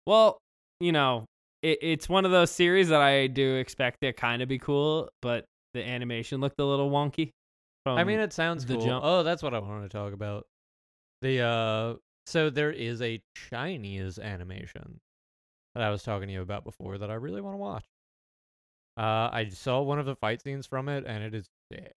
well, 0.07 0.37
you 0.79 0.91
know, 0.91 1.25
it, 1.61 1.79
it's 1.81 2.07
one 2.07 2.25
of 2.25 2.31
those 2.31 2.51
series 2.51 2.89
that 2.89 3.01
I 3.01 3.27
do 3.27 3.55
expect 3.55 4.01
to 4.01 4.13
kind 4.13 4.41
of 4.41 4.47
be 4.47 4.59
cool, 4.59 5.09
but 5.21 5.45
the 5.73 5.85
animation 5.85 6.39
looked 6.39 6.59
a 6.59 6.65
little 6.65 6.89
wonky. 6.89 7.31
I 7.85 8.03
mean, 8.03 8.19
it 8.19 8.33
sounds 8.33 8.65
the 8.65 8.75
cool. 8.75 8.85
jump- 8.85 9.03
Oh, 9.05 9.23
that's 9.23 9.43
what 9.43 9.53
I 9.53 9.59
want 9.59 9.83
to 9.83 9.89
talk 9.89 10.13
about. 10.13 10.45
The 11.21 11.41
uh, 11.41 11.93
so 12.25 12.49
there 12.49 12.71
is 12.71 13.01
a 13.01 13.21
Chinese 13.35 14.17
animation 14.17 14.99
that 15.75 15.83
I 15.83 15.91
was 15.91 16.01
talking 16.03 16.27
to 16.27 16.33
you 16.33 16.41
about 16.41 16.63
before 16.63 16.97
that 16.97 17.11
I 17.11 17.15
really 17.15 17.41
want 17.41 17.53
to 17.53 17.57
watch. 17.57 17.85
Uh, 18.97 19.29
I 19.31 19.49
saw 19.51 19.81
one 19.81 19.99
of 19.99 20.05
the 20.05 20.15
fight 20.15 20.41
scenes 20.41 20.65
from 20.67 20.87
it, 20.89 21.03
and 21.05 21.23
it 21.23 21.33
is 21.35 21.45
sick. 21.71 21.91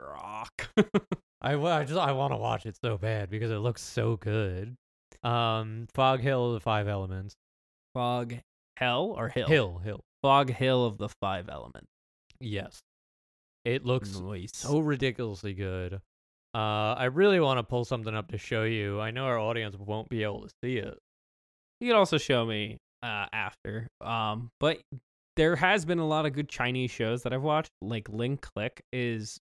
rock. 0.00 0.68
I, 1.40 1.54
I 1.54 1.84
just 1.84 1.98
I 1.98 2.12
want 2.12 2.32
to 2.32 2.36
watch 2.36 2.66
it 2.66 2.76
so 2.82 2.96
bad 2.98 3.30
because 3.30 3.50
it 3.50 3.56
looks 3.58 3.82
so 3.82 4.16
good. 4.16 4.76
Um, 5.22 5.86
Fog 5.94 6.20
Hill 6.20 6.48
of 6.48 6.52
the 6.54 6.60
Five 6.60 6.88
Elements. 6.88 7.34
Fog 7.94 8.34
Hell 8.76 9.14
or 9.16 9.28
Hill? 9.28 9.46
Hill, 9.48 9.78
Hill. 9.84 10.00
Fog 10.22 10.50
Hill 10.50 10.84
of 10.84 10.98
the 10.98 11.08
Five 11.20 11.48
Elements. 11.48 11.88
Yes, 12.40 12.80
it 13.64 13.84
looks 13.84 14.18
Nice. 14.18 14.50
so 14.54 14.80
ridiculously 14.80 15.52
good. 15.54 16.00
Uh, 16.54 16.94
I 16.98 17.04
really 17.04 17.40
want 17.40 17.58
to 17.58 17.62
pull 17.62 17.84
something 17.84 18.14
up 18.14 18.30
to 18.32 18.38
show 18.38 18.64
you. 18.64 19.00
I 19.00 19.10
know 19.10 19.24
our 19.26 19.38
audience 19.38 19.76
won't 19.76 20.08
be 20.08 20.22
able 20.22 20.42
to 20.42 20.50
see 20.62 20.76
it. 20.76 20.98
You 21.80 21.88
could 21.88 21.96
also 21.96 22.18
show 22.18 22.44
me 22.44 22.78
uh, 23.02 23.26
after. 23.32 23.88
Um, 24.00 24.50
but 24.60 24.78
there 25.36 25.56
has 25.56 25.84
been 25.84 25.98
a 25.98 26.06
lot 26.06 26.26
of 26.26 26.32
good 26.32 26.48
Chinese 26.48 26.90
shows 26.90 27.22
that 27.22 27.32
I've 27.32 27.42
watched. 27.42 27.70
Like 27.80 28.08
Link 28.08 28.40
Click 28.42 28.82
is 28.92 29.38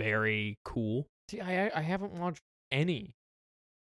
very 0.00 0.58
cool. 0.64 1.06
See, 1.30 1.40
I 1.40 1.68
I- 1.68 1.82
haven't 1.82 2.12
watched 2.12 2.42
any. 2.70 3.12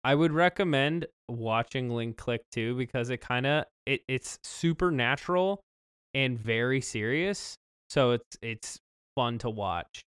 I 0.04 0.16
would 0.16 0.32
recommend 0.34 1.08
watching 1.30 1.90
Link 1.90 2.18
Click 2.18 2.42
too 2.52 2.76
because 2.76 3.10
it 3.10 3.22
kind 3.22 3.46
of 3.46 3.66
it 3.86 4.02
it's 4.08 4.38
supernatural 4.44 5.62
and 6.14 6.38
very 6.38 6.82
serious. 6.82 7.56
So 7.90 8.12
it's 8.12 8.38
it's 8.42 8.80
fun 9.16 9.38
to 9.40 9.50
watch. 9.50 10.04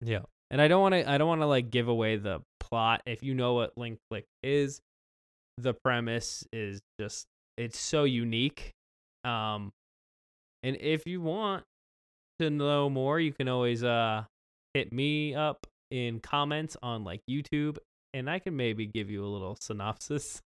Yeah. 0.00 0.20
And 0.50 0.60
I 0.62 0.68
don't 0.68 0.80
want 0.80 0.94
to 0.94 1.08
I 1.10 1.18
don't 1.18 1.28
want 1.28 1.40
to 1.40 1.46
like 1.46 1.70
give 1.70 1.88
away 1.88 2.16
the 2.16 2.40
plot. 2.60 3.02
If 3.06 3.22
you 3.22 3.34
know 3.34 3.54
what 3.54 3.72
Link 3.76 3.98
Click 4.10 4.24
is, 4.42 4.80
the 5.56 5.74
premise 5.74 6.44
is 6.52 6.80
just 7.00 7.26
it's 7.56 7.78
so 7.78 8.04
unique. 8.04 8.70
Um 9.24 9.72
and 10.62 10.76
if 10.80 11.06
you 11.06 11.20
want 11.20 11.64
to 12.40 12.50
know 12.50 12.88
more, 12.88 13.18
you 13.18 13.32
can 13.32 13.48
always 13.48 13.82
uh 13.84 14.24
hit 14.74 14.92
me 14.92 15.34
up 15.34 15.66
in 15.90 16.20
comments 16.20 16.76
on 16.82 17.04
like 17.04 17.20
YouTube, 17.28 17.78
and 18.14 18.28
I 18.28 18.38
can 18.38 18.56
maybe 18.56 18.86
give 18.86 19.10
you 19.10 19.24
a 19.24 19.28
little 19.28 19.56
synopsis. 19.60 20.40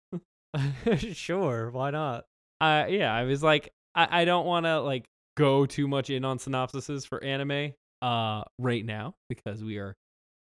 sure, 1.12 1.70
why 1.70 1.90
not? 1.90 2.24
Uh, 2.60 2.86
yeah, 2.88 3.14
I 3.14 3.24
was 3.24 3.42
like, 3.42 3.70
I, 3.94 4.22
I 4.22 4.24
don't 4.24 4.46
want 4.46 4.66
to 4.66 4.80
like 4.80 5.04
go 5.36 5.64
too 5.66 5.88
much 5.88 6.10
in 6.10 6.24
on 6.24 6.38
synopsises 6.38 7.06
for 7.06 7.22
anime 7.22 7.72
uh 8.02 8.42
right 8.58 8.84
now 8.84 9.14
because 9.28 9.62
we 9.62 9.76
are 9.76 9.94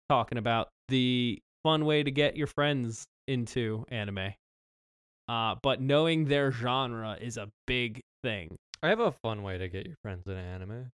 talking 0.09 0.37
about 0.37 0.69
the 0.87 1.39
fun 1.63 1.85
way 1.85 2.03
to 2.03 2.11
get 2.11 2.35
your 2.35 2.47
friends 2.47 3.05
into 3.27 3.85
anime. 3.89 4.33
Uh, 5.27 5.55
but 5.61 5.79
knowing 5.79 6.25
their 6.25 6.51
genre 6.51 7.17
is 7.21 7.37
a 7.37 7.49
big 7.67 8.01
thing. 8.23 8.57
I 8.81 8.89
have 8.89 8.99
a 8.99 9.11
fun 9.11 9.43
way 9.43 9.57
to 9.57 9.67
get 9.67 9.85
your 9.85 9.95
friends 10.01 10.25
into 10.27 10.39
anime. 10.39 10.91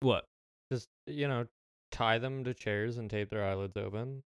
What? 0.00 0.24
Just 0.72 0.88
you 1.06 1.28
know, 1.28 1.46
tie 1.92 2.18
them 2.18 2.44
to 2.44 2.54
chairs 2.54 2.98
and 2.98 3.08
tape 3.10 3.30
their 3.30 3.44
eyelids 3.44 3.76
open. 3.76 4.22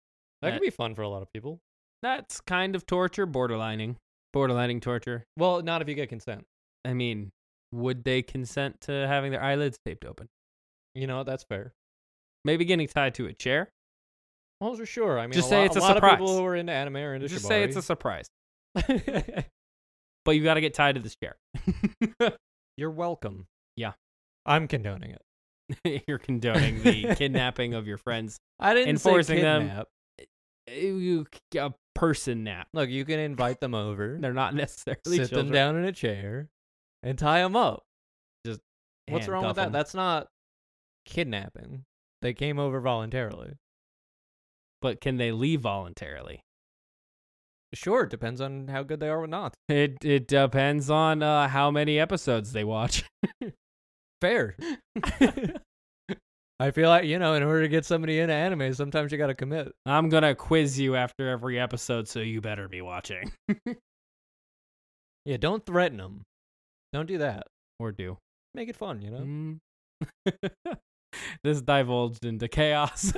That 0.41 0.49
That- 0.49 0.53
could 0.57 0.61
be 0.65 0.69
fun 0.71 0.95
for 0.95 1.01
a 1.03 1.09
lot 1.09 1.21
of 1.21 1.31
people. 1.33 1.59
That's 2.01 2.41
kind 2.41 2.75
of 2.75 2.85
torture, 2.87 3.27
borderlining, 3.27 3.95
borderlining 4.35 4.81
torture. 4.81 5.23
Well, 5.37 5.61
not 5.61 5.81
if 5.83 5.87
you 5.87 5.93
get 5.95 6.09
consent. 6.09 6.45
I 6.83 6.93
mean, 6.93 7.29
would 7.71 8.03
they 8.03 8.23
consent 8.23 8.81
to 8.81 8.91
having 9.07 9.31
their 9.31 9.41
eyelids 9.43 9.77
taped 9.85 10.03
open? 10.03 10.27
You 10.95 11.05
know, 11.07 11.23
that's 11.23 11.43
fair. 11.43 11.73
Maybe 12.43 12.65
getting 12.65 12.87
tied 12.87 13.13
to 13.15 13.27
a 13.27 13.33
chair. 13.33 13.69
Well, 14.59 14.73
for 14.75 14.85
sure. 14.85 15.19
I 15.19 15.27
mean, 15.27 15.33
Just 15.33 15.47
a 15.47 15.49
say 15.49 15.57
lot, 15.59 15.65
it's 15.67 15.75
a 15.75 15.79
a 15.79 15.81
lot 15.81 15.97
of 15.97 16.03
people 16.03 16.27
surprise. 16.27 16.39
who 16.39 16.45
are 16.45 16.55
into 16.55 16.73
anime 16.73 16.95
are 16.97 17.13
into 17.15 17.27
Just 17.27 17.45
say 17.45 17.63
it's 17.63 17.75
a 17.75 17.81
surprise, 17.83 18.27
but 18.73 20.35
you 20.35 20.43
got 20.43 20.55
to 20.55 20.61
get 20.61 20.73
tied 20.73 20.95
to 20.95 21.01
this 21.01 21.15
chair. 21.15 21.35
You're 22.81 22.89
welcome. 22.89 23.45
Yeah. 23.75 23.91
I'm 24.43 24.67
condoning 24.67 25.11
it. 25.11 26.03
You're 26.07 26.17
condoning 26.17 26.81
the 26.81 27.13
kidnapping 27.17 27.75
of 27.75 27.85
your 27.85 27.99
friends. 27.99 28.39
I 28.59 28.73
didn't 28.73 28.89
Enforcing 28.89 29.37
say 29.37 29.41
them. 29.43 29.61
kidnap. 29.67 29.87
Eh, 30.19 30.23
eh, 30.67 30.79
you 30.87 31.27
a 31.59 31.73
person 31.93 32.43
nap. 32.43 32.67
Look, 32.73 32.89
you 32.89 33.05
can 33.05 33.19
invite 33.19 33.59
them 33.59 33.75
over, 33.75 34.17
They're 34.19 34.33
not 34.33 34.55
necessarily 34.55 34.99
sit 35.05 35.29
children. 35.29 35.45
them 35.45 35.53
down 35.53 35.75
in 35.75 35.85
a 35.85 35.91
chair, 35.91 36.49
and 37.03 37.19
tie 37.19 37.43
them 37.43 37.55
up. 37.55 37.83
Just 38.47 38.61
what's 39.07 39.27
wrong 39.27 39.45
with 39.45 39.57
that? 39.57 39.67
'em. 39.67 39.71
That's 39.71 39.93
not 39.93 40.25
kidnapping. 41.05 41.83
They 42.23 42.33
came 42.33 42.57
over 42.57 42.81
voluntarily. 42.81 43.53
But 44.81 45.01
can 45.01 45.17
they 45.17 45.31
leave 45.31 45.61
voluntarily? 45.61 46.41
Sure, 47.73 48.03
it 48.03 48.09
depends 48.09 48.41
on 48.41 48.67
how 48.67 48.83
good 48.83 48.99
they 48.99 49.09
are 49.09 49.23
or 49.23 49.27
not. 49.27 49.53
It 49.69 49.97
it 50.03 50.27
depends 50.27 50.89
on 50.89 51.23
uh, 51.23 51.47
how 51.47 51.71
many 51.71 51.99
episodes 51.99 52.51
they 52.51 52.63
watch. 52.63 53.03
Fair. 54.21 54.55
I 56.59 56.69
feel 56.69 56.89
like, 56.89 57.05
you 57.05 57.17
know, 57.17 57.33
in 57.33 57.41
order 57.41 57.63
to 57.63 57.67
get 57.67 57.85
somebody 57.85 58.19
into 58.19 58.35
anime, 58.35 58.71
sometimes 58.75 59.11
you 59.11 59.17
got 59.17 59.27
to 59.27 59.33
commit. 59.33 59.71
I'm 59.87 60.09
gonna 60.09 60.35
quiz 60.35 60.79
you 60.79 60.95
after 60.95 61.27
every 61.29 61.59
episode, 61.59 62.07
so 62.07 62.19
you 62.19 62.39
better 62.39 62.67
be 62.67 62.81
watching 62.81 63.31
Yeah, 65.25 65.37
don't 65.37 65.65
threaten 65.65 65.97
them. 65.97 66.21
Don't 66.93 67.07
do 67.07 67.17
that. 67.19 67.47
or 67.79 67.91
do. 67.91 68.17
Make 68.53 68.69
it 68.69 68.75
fun, 68.75 69.01
you 69.01 69.09
know? 69.11 69.59
Mm. 70.27 70.75
this 71.43 71.61
divulged 71.61 72.25
into 72.25 72.47
chaos. 72.47 73.11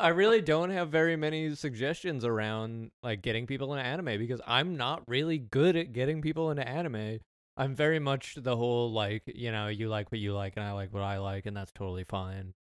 I 0.00 0.08
really 0.08 0.40
don't 0.40 0.70
have 0.70 0.88
very 0.88 1.16
many 1.16 1.54
suggestions 1.54 2.24
around 2.24 2.90
like 3.02 3.22
getting 3.22 3.46
people 3.46 3.72
into 3.74 3.84
anime 3.84 4.18
because 4.18 4.40
I'm 4.46 4.76
not 4.76 5.02
really 5.06 5.38
good 5.38 5.76
at 5.76 5.92
getting 5.92 6.22
people 6.22 6.50
into 6.50 6.66
anime. 6.66 7.20
I'm 7.56 7.74
very 7.74 7.98
much 7.98 8.36
the 8.36 8.56
whole 8.56 8.90
like, 8.92 9.22
you 9.26 9.52
know, 9.52 9.68
you 9.68 9.88
like 9.88 10.10
what 10.10 10.20
you 10.20 10.32
like 10.32 10.54
and 10.56 10.64
I 10.64 10.72
like 10.72 10.92
what 10.94 11.02
I 11.02 11.18
like 11.18 11.46
and 11.46 11.56
that's 11.56 11.72
totally 11.72 12.04
fine. 12.04 12.54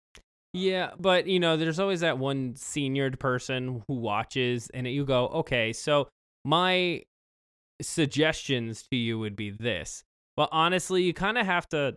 Yeah, 0.54 0.92
but 1.00 1.28
you 1.28 1.40
know, 1.40 1.58
there's 1.58 1.80
always 1.80 2.00
that 2.00 2.18
one 2.18 2.54
seniored 2.56 3.20
person 3.20 3.84
who 3.88 3.94
watches, 3.94 4.70
and 4.74 4.88
you 4.88 5.06
go, 5.06 5.28
okay, 5.28 5.74
so 5.74 6.10
my 6.44 7.04
suggestions 7.82 8.84
to 8.90 8.98
you 8.98 9.20
would 9.20 9.36
be 9.36 9.52
this. 9.52 10.04
But 10.36 10.50
honestly, 10.52 11.04
you 11.04 11.14
kind 11.14 11.38
of 11.38 11.46
have 11.46 11.70
to, 11.70 11.96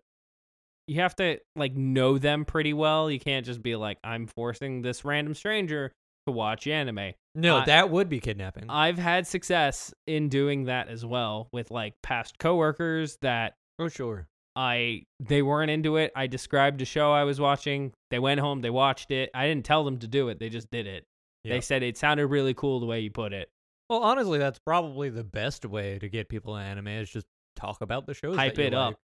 you 0.93 1.01
have 1.01 1.17
to 1.17 1.39
like 1.57 1.75
know 1.75 2.19
them 2.19 2.45
pretty 2.45 2.73
well. 2.73 3.11
You 3.11 3.19
can't 3.19 3.47
just 3.47 3.63
be 3.63 3.77
like, 3.77 3.99
I'm 4.05 4.27
forcing 4.27 4.83
this 4.83 5.05
random 5.05 5.35
stranger 5.35 5.93
to 6.27 6.33
watch 6.33 6.67
anime. 6.67 7.15
No, 7.35 7.59
I- 7.59 7.65
that 7.65 7.91
would 7.91 8.09
be 8.09 8.21
kidnapping. 8.21 8.67
I've 8.69 8.99
had 8.99 9.27
success 9.27 9.95
in 10.07 10.29
doing 10.29 10.65
that 10.65 10.89
as 10.89 11.05
well 11.05 11.49
with 11.53 11.71
like 11.71 11.95
past 12.03 12.39
coworkers 12.39 13.17
that 13.23 13.55
oh, 13.79 13.89
sure. 13.89 14.29
I 14.55 15.05
they 15.19 15.41
weren't 15.41 15.71
into 15.71 15.97
it. 15.97 16.13
I 16.15 16.27
described 16.27 16.83
a 16.83 16.85
show 16.85 17.11
I 17.11 17.25
was 17.25 17.41
watching. 17.41 17.93
They 18.11 18.19
went 18.19 18.41
home, 18.41 18.61
they 18.61 18.71
watched 18.71 19.11
it. 19.11 19.31
I 19.35 19.47
didn't 19.47 19.65
tell 19.65 19.85
them 19.85 19.99
to 20.01 20.07
do 20.07 20.29
it. 20.29 20.39
They 20.39 20.51
just 20.51 20.71
did 20.71 20.87
it. 20.87 21.05
They 21.45 21.61
said 21.61 21.83
it 21.83 21.97
sounded 21.97 22.29
really 22.29 22.55
cool 22.55 22.79
the 22.79 22.87
way 22.87 23.01
you 23.01 23.11
put 23.11 23.33
it. 23.33 23.49
Well, 23.91 24.01
honestly, 24.01 24.39
that's 24.39 24.61
probably 24.61 25.09
the 25.09 25.25
best 25.25 25.67
way 25.67 25.99
to 25.99 26.09
get 26.09 26.29
people 26.29 26.57
in 26.57 26.65
anime 26.65 26.87
is 26.89 27.11
just 27.11 27.27
talk 27.57 27.81
about 27.81 28.07
the 28.07 28.15
shows. 28.15 28.37
Hype 28.37 28.59
it 28.61 28.75
up. 28.75 28.95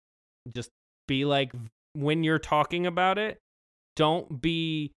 Just 0.54 0.70
be 1.08 1.24
like 1.24 1.52
when 1.98 2.22
you're 2.24 2.38
talking 2.38 2.86
about 2.86 3.18
it, 3.18 3.38
don't 3.96 4.40
be 4.40 4.92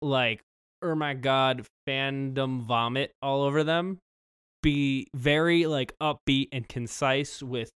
like, 0.00 0.40
"Oh 0.82 0.94
my 0.94 1.14
god, 1.14 1.66
fandom 1.88 2.60
vomit 2.62 3.12
all 3.20 3.42
over 3.42 3.64
them." 3.64 3.98
Be 4.62 5.08
very 5.14 5.66
like 5.66 5.94
upbeat 6.00 6.48
and 6.52 6.66
concise 6.68 7.42
with 7.42 7.70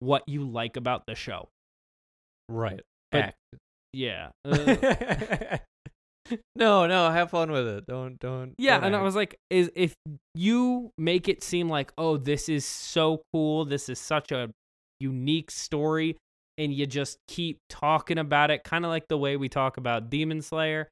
what 0.00 0.28
you 0.28 0.44
like 0.44 0.76
about 0.76 1.04
the 1.06 1.14
show. 1.14 1.48
Right. 2.48 2.80
But- 3.10 3.22
Act. 3.22 3.36
Yeah. 3.92 4.30
Uh, 6.30 6.36
no, 6.56 6.86
no, 6.86 7.10
have 7.10 7.30
fun 7.30 7.50
with 7.52 7.66
it. 7.66 7.86
Don't, 7.86 8.18
don't. 8.18 8.54
Yeah, 8.56 8.76
don't 8.76 8.84
and 8.86 8.96
I 8.96 9.02
was 9.02 9.14
like, 9.14 9.36
is 9.50 9.70
if 9.76 9.94
you 10.34 10.90
make 10.96 11.28
it 11.28 11.42
seem 11.42 11.68
like, 11.68 11.92
oh, 11.98 12.16
this 12.16 12.48
is 12.48 12.64
so 12.64 13.20
cool, 13.32 13.66
this 13.66 13.90
is 13.90 13.98
such 13.98 14.32
a 14.32 14.50
unique 15.00 15.50
story, 15.50 16.16
and 16.58 16.72
you 16.72 16.86
just 16.86 17.18
keep 17.28 17.60
talking 17.68 18.18
about 18.18 18.50
it, 18.50 18.64
kind 18.64 18.84
of 18.84 18.90
like 18.90 19.08
the 19.08 19.18
way 19.18 19.36
we 19.36 19.48
talk 19.48 19.76
about 19.76 20.10
Demon 20.10 20.42
Slayer, 20.42 20.88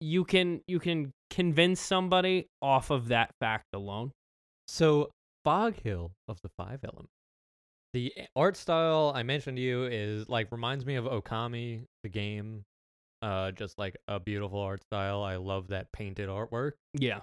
you 0.00 0.24
can 0.24 0.60
you 0.66 0.78
can 0.78 1.12
convince 1.30 1.80
somebody 1.80 2.48
off 2.60 2.90
of 2.90 3.08
that 3.08 3.30
fact 3.40 3.66
alone. 3.72 4.12
So, 4.68 5.10
Fog 5.44 5.74
Hill 5.82 6.12
of 6.28 6.40
the 6.42 6.50
Five 6.56 6.80
Elements. 6.84 7.12
The 7.92 8.12
art 8.34 8.56
style 8.56 9.12
I 9.14 9.22
mentioned 9.22 9.58
to 9.58 9.62
you 9.62 9.84
is 9.84 10.28
like 10.28 10.50
reminds 10.50 10.86
me 10.86 10.96
of 10.96 11.04
Okami, 11.04 11.84
the 12.02 12.08
game. 12.08 12.64
Uh, 13.20 13.52
just 13.52 13.78
like 13.78 13.96
a 14.08 14.18
beautiful 14.18 14.58
art 14.58 14.82
style. 14.82 15.22
I 15.22 15.36
love 15.36 15.68
that 15.68 15.92
painted 15.92 16.28
artwork. 16.28 16.72
Yeah, 16.92 17.20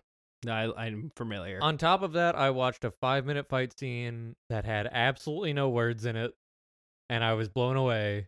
I, 0.47 0.71
I'm 0.78 1.12
familiar. 1.15 1.60
On 1.62 1.78
top 1.78 2.04
of 2.04 2.13
that, 2.13 2.36
I 2.36 2.52
watched 2.52 2.86
a 2.86 2.91
five 2.91 3.25
minute 3.25 3.49
fight 3.49 3.78
scene 3.78 4.36
that 4.49 4.63
had 4.63 4.88
absolutely 4.89 5.52
no 5.52 5.69
words 5.69 6.06
in 6.06 6.15
it, 6.15 6.34
and 7.09 7.23
I 7.23 7.33
was 7.33 7.49
blown 7.49 7.75
away. 7.75 8.27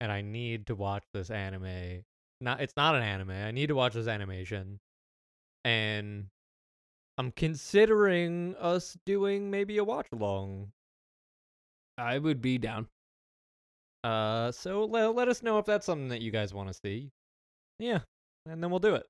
And 0.00 0.10
I 0.12 0.22
need 0.22 0.66
to 0.66 0.74
watch 0.74 1.04
this 1.12 1.30
anime. 1.30 2.04
Not, 2.40 2.60
it's 2.60 2.76
not 2.76 2.94
an 2.94 3.02
anime. 3.02 3.30
I 3.30 3.52
need 3.52 3.68
to 3.68 3.74
watch 3.74 3.94
this 3.94 4.08
animation, 4.08 4.80
and 5.64 6.26
I'm 7.16 7.30
considering 7.30 8.54
us 8.56 8.96
doing 9.06 9.50
maybe 9.50 9.78
a 9.78 9.84
watch 9.84 10.08
along. 10.12 10.72
I 11.96 12.18
would 12.18 12.42
be 12.42 12.58
down. 12.58 12.88
Uh, 14.02 14.52
so 14.52 14.84
let 14.84 15.14
let 15.14 15.28
us 15.28 15.42
know 15.42 15.58
if 15.58 15.64
that's 15.64 15.86
something 15.86 16.08
that 16.08 16.20
you 16.20 16.30
guys 16.30 16.52
want 16.52 16.68
to 16.68 16.74
see. 16.74 17.10
Yeah, 17.78 18.00
and 18.44 18.62
then 18.62 18.70
we'll 18.70 18.80
do 18.80 18.96
it. 18.96 19.06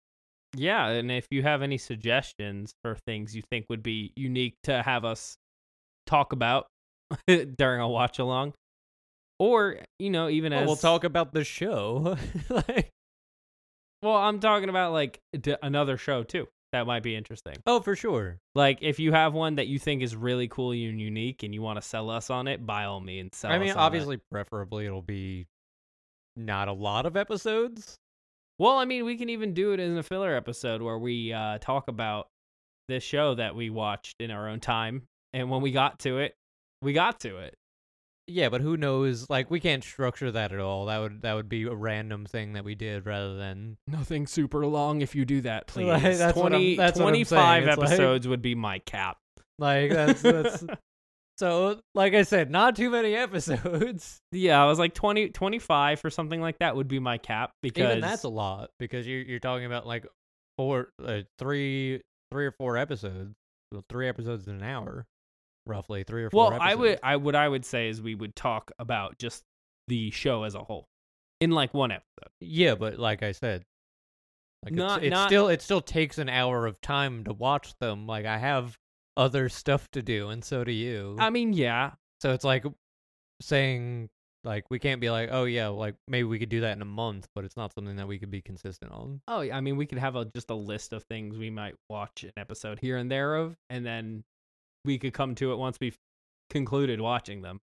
Yeah, 0.55 0.89
and 0.89 1.11
if 1.11 1.27
you 1.31 1.43
have 1.43 1.63
any 1.63 1.79
suggestions 1.79 2.75
for 2.83 2.95
things 2.95 3.35
you 3.35 3.43
think 3.51 3.67
would 3.69 3.83
be 3.83 4.13
unique 4.15 4.55
to 4.65 4.83
have 4.83 5.05
us 5.05 5.37
talk 6.07 6.33
about 6.33 6.67
during 7.27 7.81
a 7.81 7.89
watch 7.89 8.19
along, 8.19 8.55
or 9.39 9.79
you 9.99 10.11
know, 10.11 10.29
even 10.29 10.53
Well, 10.53 10.63
as 10.63 10.67
we'll 10.67 10.77
talk 10.77 11.05
about 11.05 11.33
the 11.33 11.45
show. 11.45 12.17
like, 12.49 12.91
Well, 14.03 14.17
I'm 14.17 14.41
talking 14.41 14.69
about 14.69 14.93
like 14.93 15.21
d- 15.39 15.57
another 15.63 15.97
show 15.97 16.23
too. 16.23 16.49
That 16.73 16.87
might 16.89 17.05
be 17.05 17.15
interesting. 17.15 17.55
oh, 17.67 17.81
for 17.81 17.95
sure. 17.95 18.39
Like 18.57 18.79
if 18.83 18.99
you 18.99 19.13
have 19.13 19.33
one 19.33 19.55
that 19.57 19.69
you 19.69 19.79
think 19.79 20.03
is 20.03 20.17
really 20.17 20.49
cool 20.49 20.73
and 20.73 21.01
unique, 21.01 21.43
and 21.45 21.55
you 21.55 21.63
want 21.63 21.81
to 21.81 21.87
sell 21.87 22.11
us 22.11 22.31
on 22.31 22.49
it, 22.49 22.67
by 22.67 22.85
all 22.85 23.01
means, 23.01 23.37
sell. 23.37 23.53
I 23.53 23.59
mean, 23.59 23.71
us 23.71 23.77
on 23.77 23.83
it. 23.83 23.87
obviously, 23.87 24.21
preferably 24.33 24.87
it'll 24.87 25.01
be 25.01 25.47
not 26.37 26.67
a 26.67 26.73
lot 26.73 27.07
of 27.07 27.17
episodes. 27.17 27.95
Well, 28.59 28.77
I 28.79 28.85
mean, 28.85 29.05
we 29.05 29.17
can 29.17 29.29
even 29.31 29.55
do 29.55 29.73
it 29.73 29.81
in 29.81 29.97
a 29.99 30.03
filler 30.03 30.35
episode 30.35 30.83
where 30.83 30.99
we 30.99 31.33
uh, 31.33 31.59
talk 31.59 31.89
about 31.89 32.29
this 32.89 33.03
show 33.03 33.35
that 33.37 33.55
we 33.55 33.71
watched 33.71 34.17
in 34.21 34.31
our 34.33 34.49
own 34.49 34.59
time, 34.61 35.03
and 35.33 35.51
when 35.51 35.61
we 35.61 35.71
got 35.71 36.01
to 36.01 36.19
it, 36.19 36.35
we 36.85 36.93
got 36.93 37.21
to 37.21 37.39
it. 37.39 37.55
Yeah, 38.27 38.49
but 38.49 38.63
who 38.63 38.77
knows? 38.79 39.29
Like, 39.29 39.51
we 39.51 39.61
can't 39.61 39.85
structure 39.85 40.33
that 40.33 40.53
at 40.53 40.59
all. 40.59 40.87
That 40.87 40.99
would 40.99 41.23
that 41.23 41.35
would 41.35 41.49
be 41.49 41.65
a 41.65 41.75
random 41.75 42.25
thing 42.25 42.55
that 42.55 42.65
we 42.65 42.75
did 42.75 43.05
rather 43.05 43.37
than 43.37 43.77
Nothing 43.87 44.27
super 44.27 44.65
long 44.67 45.03
if 45.03 45.15
you 45.15 45.25
do 45.25 45.43
that, 45.43 45.67
please. 45.69 45.89
Right, 45.89 46.17
that's 46.17 46.37
what 46.37 46.53
I'm- 46.53 46.61
20, 46.63 46.77
that's 46.77 46.99
what 46.99 47.09
I'm 47.09 47.25
saying. 47.25 47.25
25 47.27 47.69
It's 47.69 47.77
like- 47.79 47.89
episodes 47.89 48.29
would 48.29 48.41
be 48.43 48.55
my 48.55 48.79
cap. 48.81 49.19
like 49.59 49.91
that's 49.91 50.23
that's 50.23 50.65
So, 51.37 51.81
like 51.97 52.15
I 52.15 52.23
said, 52.23 52.49
not 52.49 52.77
too 52.77 52.91
many 52.91 53.15
episodes. 53.17 54.21
Yeah, 54.31 54.63
I 54.63 54.67
was 54.67 54.79
like 54.79 54.95
20, 54.95 55.31
25 55.31 56.05
or 56.05 56.11
something 56.11 56.41
like 56.41 56.59
that 56.61 56.77
would 56.77 56.87
be 56.87 57.01
my 57.01 57.19
cap 57.19 57.51
because 57.61 57.89
Even 57.91 58.01
that's 58.01 58.23
a 58.23 58.29
lot 58.29 58.71
because 58.79 59.05
you're 59.07 59.21
you're 59.23 59.41
talking 59.41 59.67
about 59.67 59.85
like 59.85 60.07
four, 60.57 60.91
uh, 61.05 61.23
three, 61.41 62.01
three 62.31 62.47
or 62.47 62.53
four 62.53 62.77
episodes. 62.77 63.35
Well, 63.73 63.83
three 63.89 64.09
episodes 64.09 64.47
in 64.47 64.55
an 64.55 64.63
hour, 64.63 65.07
roughly 65.67 66.05
three 66.05 66.25
or 66.25 66.31
four. 66.31 66.51
well, 66.51 66.59
I 66.61 66.75
would. 66.75 66.99
I 67.03 67.17
what 67.17 67.35
I 67.35 67.49
would 67.49 67.65
say 67.65 67.89
is 67.89 68.01
we 68.03 68.15
would 68.15 68.35
talk 68.37 68.71
about 68.79 69.19
just 69.19 69.43
the 69.89 70.11
show 70.11 70.45
as 70.45 70.55
a 70.55 70.63
whole 70.65 70.87
in 71.41 71.51
like 71.51 71.75
one 71.75 71.91
episode. 71.91 72.31
Yeah, 72.41 72.75
but 72.75 72.99
like 72.99 73.23
I 73.23 73.33
said, 73.33 73.65
like 74.65 74.75
Not- 74.75 74.99
it's, 74.99 75.07
it's 75.07 75.15
not- 75.15 75.29
still 75.29 75.49
it 75.49 75.63
still 75.63 75.81
takes 75.81 76.19
an 76.19 76.29
hour 76.29 76.67
of 76.67 76.81
time 76.81 77.25
to 77.25 77.33
watch 77.33 77.75
them. 77.81 78.07
Like 78.07 78.27
I 78.27 78.39
have 78.39 78.77
other 79.17 79.49
stuff 79.49 79.91
to 79.93 80.03
do, 80.03 80.29
and 80.29 80.45
so 80.45 80.65
do 80.65 80.73
you. 80.73 81.17
I 81.19 81.31
mean, 81.31 81.53
yeah, 81.53 81.93
so 82.21 82.33
it's 82.33 82.45
like 82.45 82.65
saying 83.41 84.09
like 84.45 84.65
we 84.71 84.79
can't 84.79 85.01
be 85.01 85.11
like, 85.11 85.31
oh 85.33 85.45
yeah, 85.45 85.69
like 85.69 85.95
maybe 86.07 86.25
we 86.25 86.39
could 86.39 86.49
do 86.51 86.61
that 86.61 86.77
in 86.77 86.83
a 86.83 86.87
month, 86.87 87.27
but 87.35 87.45
it's 87.45 87.57
not 87.57 87.73
something 87.75 87.97
that 87.97 88.07
we 88.07 88.19
could 88.19 88.31
be 88.31 88.43
consistent 88.43 88.93
on. 88.93 89.21
Oh, 89.27 89.41
yeah, 89.41 89.57
I 89.57 89.61
mean, 89.63 89.77
we 89.77 89.87
could 89.87 89.99
have 89.99 90.17
a, 90.17 90.27
just 90.27 90.51
a 90.51 90.55
list 90.55 90.93
of 90.93 91.03
things 91.05 91.39
we 91.39 91.49
might 91.49 91.75
watch 91.89 92.25
an 92.25 92.33
episode 92.37 92.79
here 92.79 92.99
and 92.99 93.11
there 93.11 93.37
of, 93.37 93.57
and 93.71 93.87
then 93.87 94.23
we 94.85 94.99
could 94.99 95.13
come 95.13 95.35
to 95.37 95.53
it 95.53 95.57
once 95.57 95.79
we've 95.81 95.99
concluded 96.51 97.01
watching 97.01 97.43
them. 97.43 97.61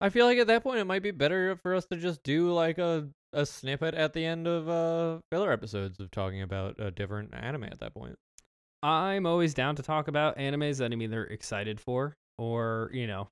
I 0.00 0.10
feel 0.10 0.26
like 0.26 0.38
at 0.38 0.46
that 0.48 0.62
point 0.62 0.78
it 0.80 0.84
might 0.84 1.02
be 1.02 1.10
better 1.10 1.56
for 1.56 1.74
us 1.74 1.86
to 1.86 1.96
just 1.96 2.22
do 2.22 2.52
like 2.52 2.78
a 2.78 3.08
a 3.32 3.44
snippet 3.44 3.94
at 3.94 4.12
the 4.12 4.24
end 4.24 4.46
of 4.46 4.68
uh 4.68 5.20
filler 5.30 5.52
episodes 5.52 6.00
of 6.00 6.10
talking 6.10 6.42
about 6.42 6.76
a 6.78 6.90
different 6.90 7.34
anime 7.34 7.64
at 7.64 7.80
that 7.80 7.94
point. 7.94 8.16
I'm 8.82 9.26
always 9.26 9.54
down 9.54 9.76
to 9.76 9.82
talk 9.82 10.08
about 10.08 10.38
animes 10.38 10.78
that 10.78 10.92
I'm 10.92 11.02
either 11.02 11.24
excited 11.24 11.80
for 11.80 12.16
or, 12.38 12.90
you 12.92 13.06
know, 13.06 13.28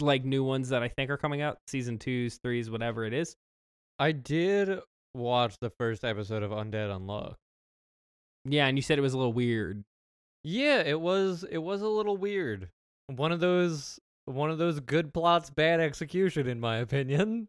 like 0.00 0.24
new 0.24 0.42
ones 0.42 0.70
that 0.70 0.82
I 0.82 0.88
think 0.88 1.10
are 1.10 1.16
coming 1.16 1.42
out, 1.42 1.58
season 1.68 1.98
twos, 1.98 2.38
threes, 2.42 2.70
whatever 2.70 3.04
it 3.04 3.12
is. 3.12 3.36
I 3.98 4.12
did 4.12 4.80
watch 5.14 5.58
the 5.60 5.70
first 5.70 6.04
episode 6.04 6.42
of 6.42 6.50
Undead 6.50 6.90
Unluck. 6.90 7.34
Yeah, 8.44 8.66
and 8.66 8.76
you 8.76 8.82
said 8.82 8.98
it 8.98 9.02
was 9.02 9.14
a 9.14 9.18
little 9.18 9.32
weird. 9.32 9.84
Yeah, 10.48 10.78
it 10.82 11.00
was 11.00 11.44
it 11.50 11.58
was 11.58 11.82
a 11.82 11.88
little 11.88 12.16
weird. 12.16 12.68
One 13.08 13.32
of 13.32 13.40
those 13.40 13.98
one 14.26 14.48
of 14.48 14.58
those 14.58 14.78
good 14.78 15.12
plots 15.12 15.50
bad 15.50 15.80
execution 15.80 16.46
in 16.46 16.60
my 16.60 16.76
opinion. 16.76 17.48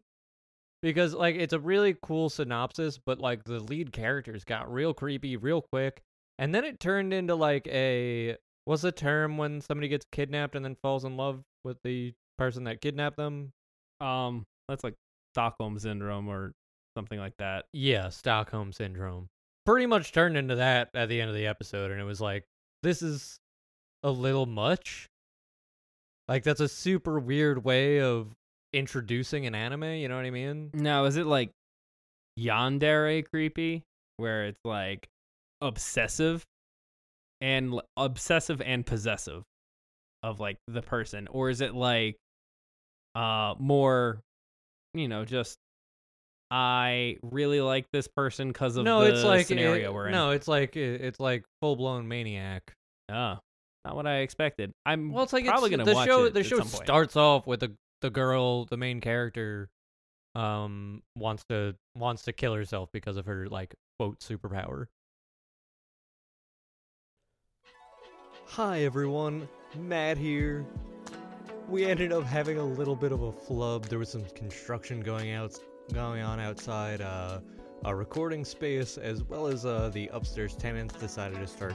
Because 0.82 1.14
like 1.14 1.36
it's 1.36 1.52
a 1.52 1.60
really 1.60 1.96
cool 2.02 2.28
synopsis, 2.28 2.98
but 2.98 3.20
like 3.20 3.44
the 3.44 3.60
lead 3.60 3.92
characters 3.92 4.42
got 4.42 4.72
real 4.72 4.92
creepy 4.92 5.36
real 5.36 5.62
quick. 5.62 6.02
And 6.40 6.52
then 6.52 6.64
it 6.64 6.80
turned 6.80 7.12
into 7.12 7.36
like 7.36 7.68
a 7.68 8.36
what's 8.64 8.82
the 8.82 8.90
term 8.90 9.38
when 9.38 9.60
somebody 9.60 9.86
gets 9.86 10.04
kidnapped 10.10 10.56
and 10.56 10.64
then 10.64 10.76
falls 10.82 11.04
in 11.04 11.16
love 11.16 11.40
with 11.62 11.78
the 11.84 12.12
person 12.36 12.64
that 12.64 12.80
kidnapped 12.80 13.16
them? 13.16 13.52
Um, 14.00 14.44
that's 14.68 14.82
like 14.82 14.94
Stockholm 15.34 15.78
syndrome 15.78 16.28
or 16.28 16.52
something 16.96 17.20
like 17.20 17.36
that. 17.38 17.66
Yeah, 17.72 18.08
Stockholm 18.08 18.72
syndrome. 18.72 19.28
Pretty 19.64 19.86
much 19.86 20.10
turned 20.10 20.36
into 20.36 20.56
that 20.56 20.90
at 20.94 21.08
the 21.08 21.20
end 21.20 21.30
of 21.30 21.36
the 21.36 21.46
episode, 21.46 21.92
and 21.92 22.00
it 22.00 22.04
was 22.04 22.20
like, 22.20 22.44
this 22.82 23.02
is 23.02 23.38
a 24.02 24.10
little 24.10 24.46
much. 24.46 25.08
Like 26.28 26.44
that's 26.44 26.60
a 26.60 26.68
super 26.68 27.18
weird 27.18 27.64
way 27.64 28.00
of 28.00 28.34
introducing 28.72 29.46
an 29.46 29.54
anime. 29.54 29.84
You 29.84 30.08
know 30.08 30.16
what 30.16 30.26
I 30.26 30.30
mean? 30.30 30.70
Now, 30.74 31.04
is 31.06 31.16
it 31.16 31.26
like 31.26 31.50
yandere 32.38 33.24
creepy, 33.28 33.82
where 34.18 34.46
it's 34.46 34.60
like 34.64 35.08
obsessive 35.60 36.44
and 37.40 37.74
l- 37.74 37.82
obsessive 37.96 38.60
and 38.60 38.84
possessive 38.84 39.42
of 40.22 40.40
like 40.40 40.58
the 40.66 40.82
person, 40.82 41.28
or 41.28 41.50
is 41.50 41.60
it 41.60 41.74
like 41.74 42.16
uh 43.14 43.54
more, 43.58 44.20
you 44.94 45.08
know, 45.08 45.24
just 45.24 45.56
I 46.50 47.16
really 47.22 47.60
like 47.60 47.86
this 47.92 48.08
person 48.08 48.48
because 48.48 48.76
of 48.76 48.84
no, 48.84 49.04
the 49.04 49.12
it's 49.14 49.24
like 49.24 49.46
scenario 49.46 49.90
it- 49.90 49.94
we're 49.94 50.06
in. 50.06 50.12
No, 50.12 50.30
it's 50.30 50.48
like 50.48 50.76
it- 50.76 51.00
it's 51.02 51.20
like 51.20 51.44
full 51.60 51.76
blown 51.76 52.08
maniac. 52.08 52.72
oh, 53.10 53.38
not 53.84 53.94
what 53.96 54.06
I 54.06 54.18
expected. 54.18 54.72
I'm 54.86 55.12
Well, 55.12 55.24
it's 55.24 55.32
like 55.32 55.44
probably 55.44 55.68
it's, 55.68 55.76
gonna 55.76 55.84
the 55.90 55.94
watch 55.94 56.06
show. 56.08 56.24
it 56.24 56.34
the 56.34 56.42
show 56.42 56.60
starts 56.60 57.16
off 57.16 57.46
with 57.46 57.60
the 57.60 57.74
the 58.00 58.10
girl, 58.10 58.64
the 58.64 58.76
main 58.76 59.00
character, 59.00 59.68
um, 60.34 61.02
wants 61.16 61.44
to 61.50 61.74
wants 61.94 62.22
to 62.22 62.32
kill 62.32 62.54
herself 62.54 62.88
because 62.92 63.16
of 63.18 63.26
her 63.26 63.46
like 63.48 63.74
quote 63.98 64.20
superpower. 64.20 64.86
Hi 68.46 68.82
everyone, 68.84 69.48
Matt 69.76 70.16
here. 70.16 70.64
We 71.68 71.84
ended 71.84 72.12
up 72.12 72.24
having 72.24 72.56
a 72.56 72.64
little 72.64 72.96
bit 72.96 73.12
of 73.12 73.22
a 73.22 73.32
flub. 73.32 73.84
There 73.86 73.98
was 73.98 74.08
some 74.10 74.24
construction 74.34 75.00
going 75.00 75.32
out 75.32 75.58
going 75.92 76.22
on 76.22 76.40
outside 76.40 77.00
uh, 77.00 77.40
our 77.84 77.96
recording 77.96 78.44
space, 78.44 78.98
as 78.98 79.22
well 79.22 79.46
as 79.46 79.64
uh, 79.64 79.90
the 79.92 80.08
upstairs 80.12 80.54
tenants 80.54 80.94
decided 80.96 81.38
to 81.38 81.46
start 81.46 81.74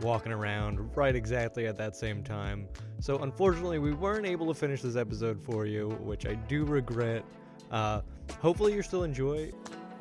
walking 0.00 0.32
around 0.32 0.96
right 0.96 1.14
exactly 1.14 1.66
at 1.66 1.76
that 1.76 1.94
same 1.94 2.22
time. 2.22 2.66
So 3.00 3.18
unfortunately, 3.18 3.78
we 3.78 3.92
weren't 3.92 4.26
able 4.26 4.46
to 4.46 4.54
finish 4.54 4.82
this 4.82 4.96
episode 4.96 5.40
for 5.42 5.66
you, 5.66 5.90
which 6.00 6.26
I 6.26 6.34
do 6.34 6.64
regret. 6.64 7.24
Uh, 7.70 8.00
hopefully, 8.40 8.74
you 8.74 8.82
still 8.82 9.04
enjoy. 9.04 9.52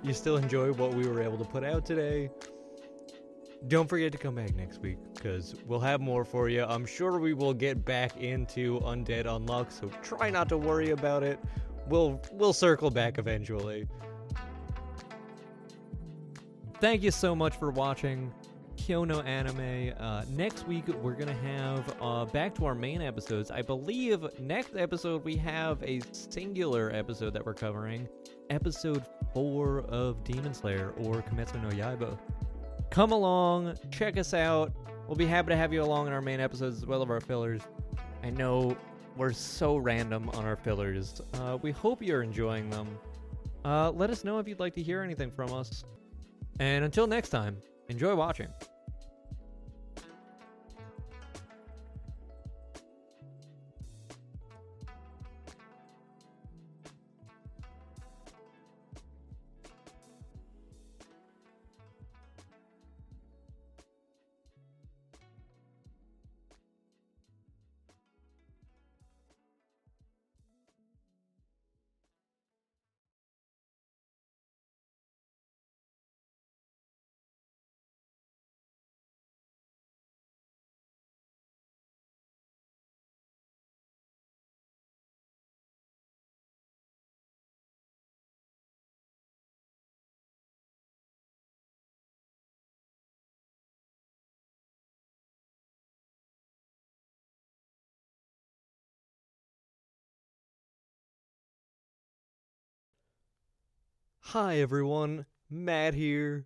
You 0.03 0.13
still 0.13 0.37
enjoy 0.37 0.71
what 0.73 0.93
we 0.93 1.07
were 1.07 1.21
able 1.21 1.37
to 1.37 1.45
put 1.45 1.63
out 1.63 1.85
today. 1.85 2.29
Don't 3.67 3.87
forget 3.87 4.11
to 4.13 4.17
come 4.17 4.33
back 4.33 4.55
next 4.55 4.81
week 4.81 4.97
because 5.13 5.53
we'll 5.67 5.79
have 5.79 6.01
more 6.01 6.25
for 6.25 6.49
you. 6.49 6.63
I'm 6.63 6.85
sure 6.85 7.19
we 7.19 7.33
will 7.33 7.53
get 7.53 7.85
back 7.85 8.17
into 8.17 8.79
Undead 8.79 9.25
Unluck, 9.25 9.71
so 9.71 9.91
try 10.01 10.31
not 10.31 10.49
to 10.49 10.57
worry 10.57 10.89
about 10.89 11.21
it. 11.21 11.39
We'll 11.91 12.21
we'll 12.31 12.53
circle 12.53 12.89
back 12.89 13.17
eventually. 13.17 13.87
Thank 16.79 17.03
you 17.03 17.11
so 17.11 17.35
much 17.35 17.55
for 17.57 17.69
watching 17.69 18.33
Kyou 18.75 19.05
no 19.05 19.19
Anime. 19.21 19.93
Uh, 19.99 20.23
next 20.31 20.67
week 20.67 20.87
we're 20.87 21.13
gonna 21.13 21.33
have 21.33 21.95
uh, 22.01 22.25
back 22.25 22.55
to 22.55 22.65
our 22.65 22.73
main 22.73 23.01
episodes. 23.01 23.51
I 23.51 23.61
believe 23.61 24.25
next 24.39 24.75
episode 24.75 25.23
we 25.23 25.35
have 25.35 25.83
a 25.83 26.01
singular 26.11 26.91
episode 26.95 27.33
that 27.33 27.45
we're 27.45 27.53
covering, 27.53 28.09
episode 28.49 29.05
four 29.33 29.81
of 29.81 30.23
Demon 30.23 30.55
Slayer 30.55 30.93
or 30.97 31.21
Kimetsu 31.21 31.61
no 31.61 31.69
Yaiba 31.69 32.17
come 32.91 33.13
along, 33.13 33.75
check 33.89 34.17
us 34.17 34.33
out. 34.35 34.71
We'll 35.07 35.15
be 35.15 35.25
happy 35.25 35.49
to 35.49 35.55
have 35.55 35.73
you 35.73 35.81
along 35.81 36.07
in 36.07 36.13
our 36.13 36.21
main 36.21 36.39
episodes 36.39 36.77
as 36.77 36.85
well 36.85 37.01
as 37.01 37.09
our 37.09 37.19
fillers. 37.19 37.61
I 38.21 38.29
know 38.29 38.77
we're 39.17 39.33
so 39.33 39.77
random 39.77 40.29
on 40.29 40.45
our 40.45 40.55
fillers. 40.55 41.21
Uh, 41.33 41.57
we 41.61 41.71
hope 41.71 42.01
you're 42.01 42.23
enjoying 42.23 42.69
them. 42.69 42.87
Uh, 43.63 43.91
let 43.91 44.09
us 44.09 44.23
know 44.23 44.39
if 44.39 44.47
you'd 44.47 44.59
like 44.59 44.73
to 44.75 44.81
hear 44.83 45.01
anything 45.01 45.31
from 45.31 45.53
us. 45.53 45.83
And 46.59 46.83
until 46.85 47.07
next 47.07 47.29
time, 47.29 47.57
enjoy 47.89 48.15
watching. 48.15 48.47
Hi 104.31 104.59
everyone, 104.59 105.25
Matt 105.49 105.93
here. 105.93 106.45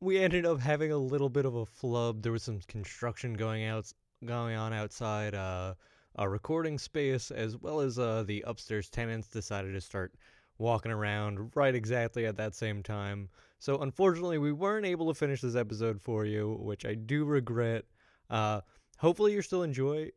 We 0.00 0.18
ended 0.18 0.46
up 0.46 0.58
having 0.58 0.90
a 0.90 0.96
little 0.96 1.28
bit 1.28 1.44
of 1.44 1.54
a 1.54 1.66
flub. 1.66 2.22
There 2.22 2.32
was 2.32 2.42
some 2.42 2.60
construction 2.66 3.34
going 3.34 3.64
out 3.66 3.92
going 4.24 4.56
on 4.56 4.72
outside 4.72 5.34
uh, 5.34 5.74
our 6.16 6.30
recording 6.30 6.78
space, 6.78 7.30
as 7.30 7.58
well 7.58 7.80
as 7.80 7.98
uh, 7.98 8.24
the 8.26 8.42
upstairs 8.46 8.88
tenants 8.88 9.28
decided 9.28 9.74
to 9.74 9.82
start 9.82 10.14
walking 10.56 10.90
around 10.90 11.54
right 11.54 11.74
exactly 11.74 12.24
at 12.24 12.38
that 12.38 12.54
same 12.54 12.82
time. 12.82 13.28
So 13.58 13.82
unfortunately, 13.82 14.38
we 14.38 14.52
weren't 14.52 14.86
able 14.86 15.08
to 15.08 15.14
finish 15.14 15.42
this 15.42 15.56
episode 15.56 16.00
for 16.00 16.24
you, 16.24 16.56
which 16.58 16.86
I 16.86 16.94
do 16.94 17.26
regret. 17.26 17.84
Uh, 18.30 18.62
hopefully, 18.96 19.34
you 19.34 19.42
still 19.42 19.62
enjoy. 19.62 20.10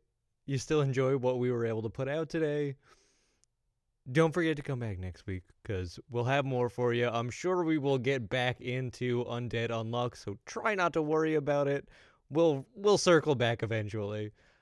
you 0.46 0.56
still 0.56 0.80
enjoy 0.80 1.18
what 1.18 1.38
we 1.38 1.52
were 1.52 1.66
able 1.66 1.82
to 1.82 1.90
put 1.90 2.08
out 2.08 2.30
today, 2.30 2.76
don't 4.10 4.32
forget 4.32 4.56
to 4.56 4.62
come 4.62 4.80
back 4.80 4.98
next 4.98 5.26
week 5.26 5.42
because 5.62 6.00
we'll 6.10 6.24
have 6.24 6.44
more 6.44 6.68
for 6.68 6.92
you. 6.92 7.08
I'm 7.08 7.30
sure 7.30 7.62
we 7.62 7.78
will 7.78 7.98
get 7.98 8.28
back 8.28 8.60
into 8.60 9.24
Undead 9.26 9.68
Unluck, 9.70 10.16
so 10.16 10.38
try 10.44 10.74
not 10.74 10.92
to 10.94 11.02
worry 11.02 11.36
about 11.36 11.68
it. 11.68 11.88
We'll 12.30 12.66
we'll 12.74 12.98
circle 12.98 13.34
back 13.34 13.62
eventually. 13.62 14.32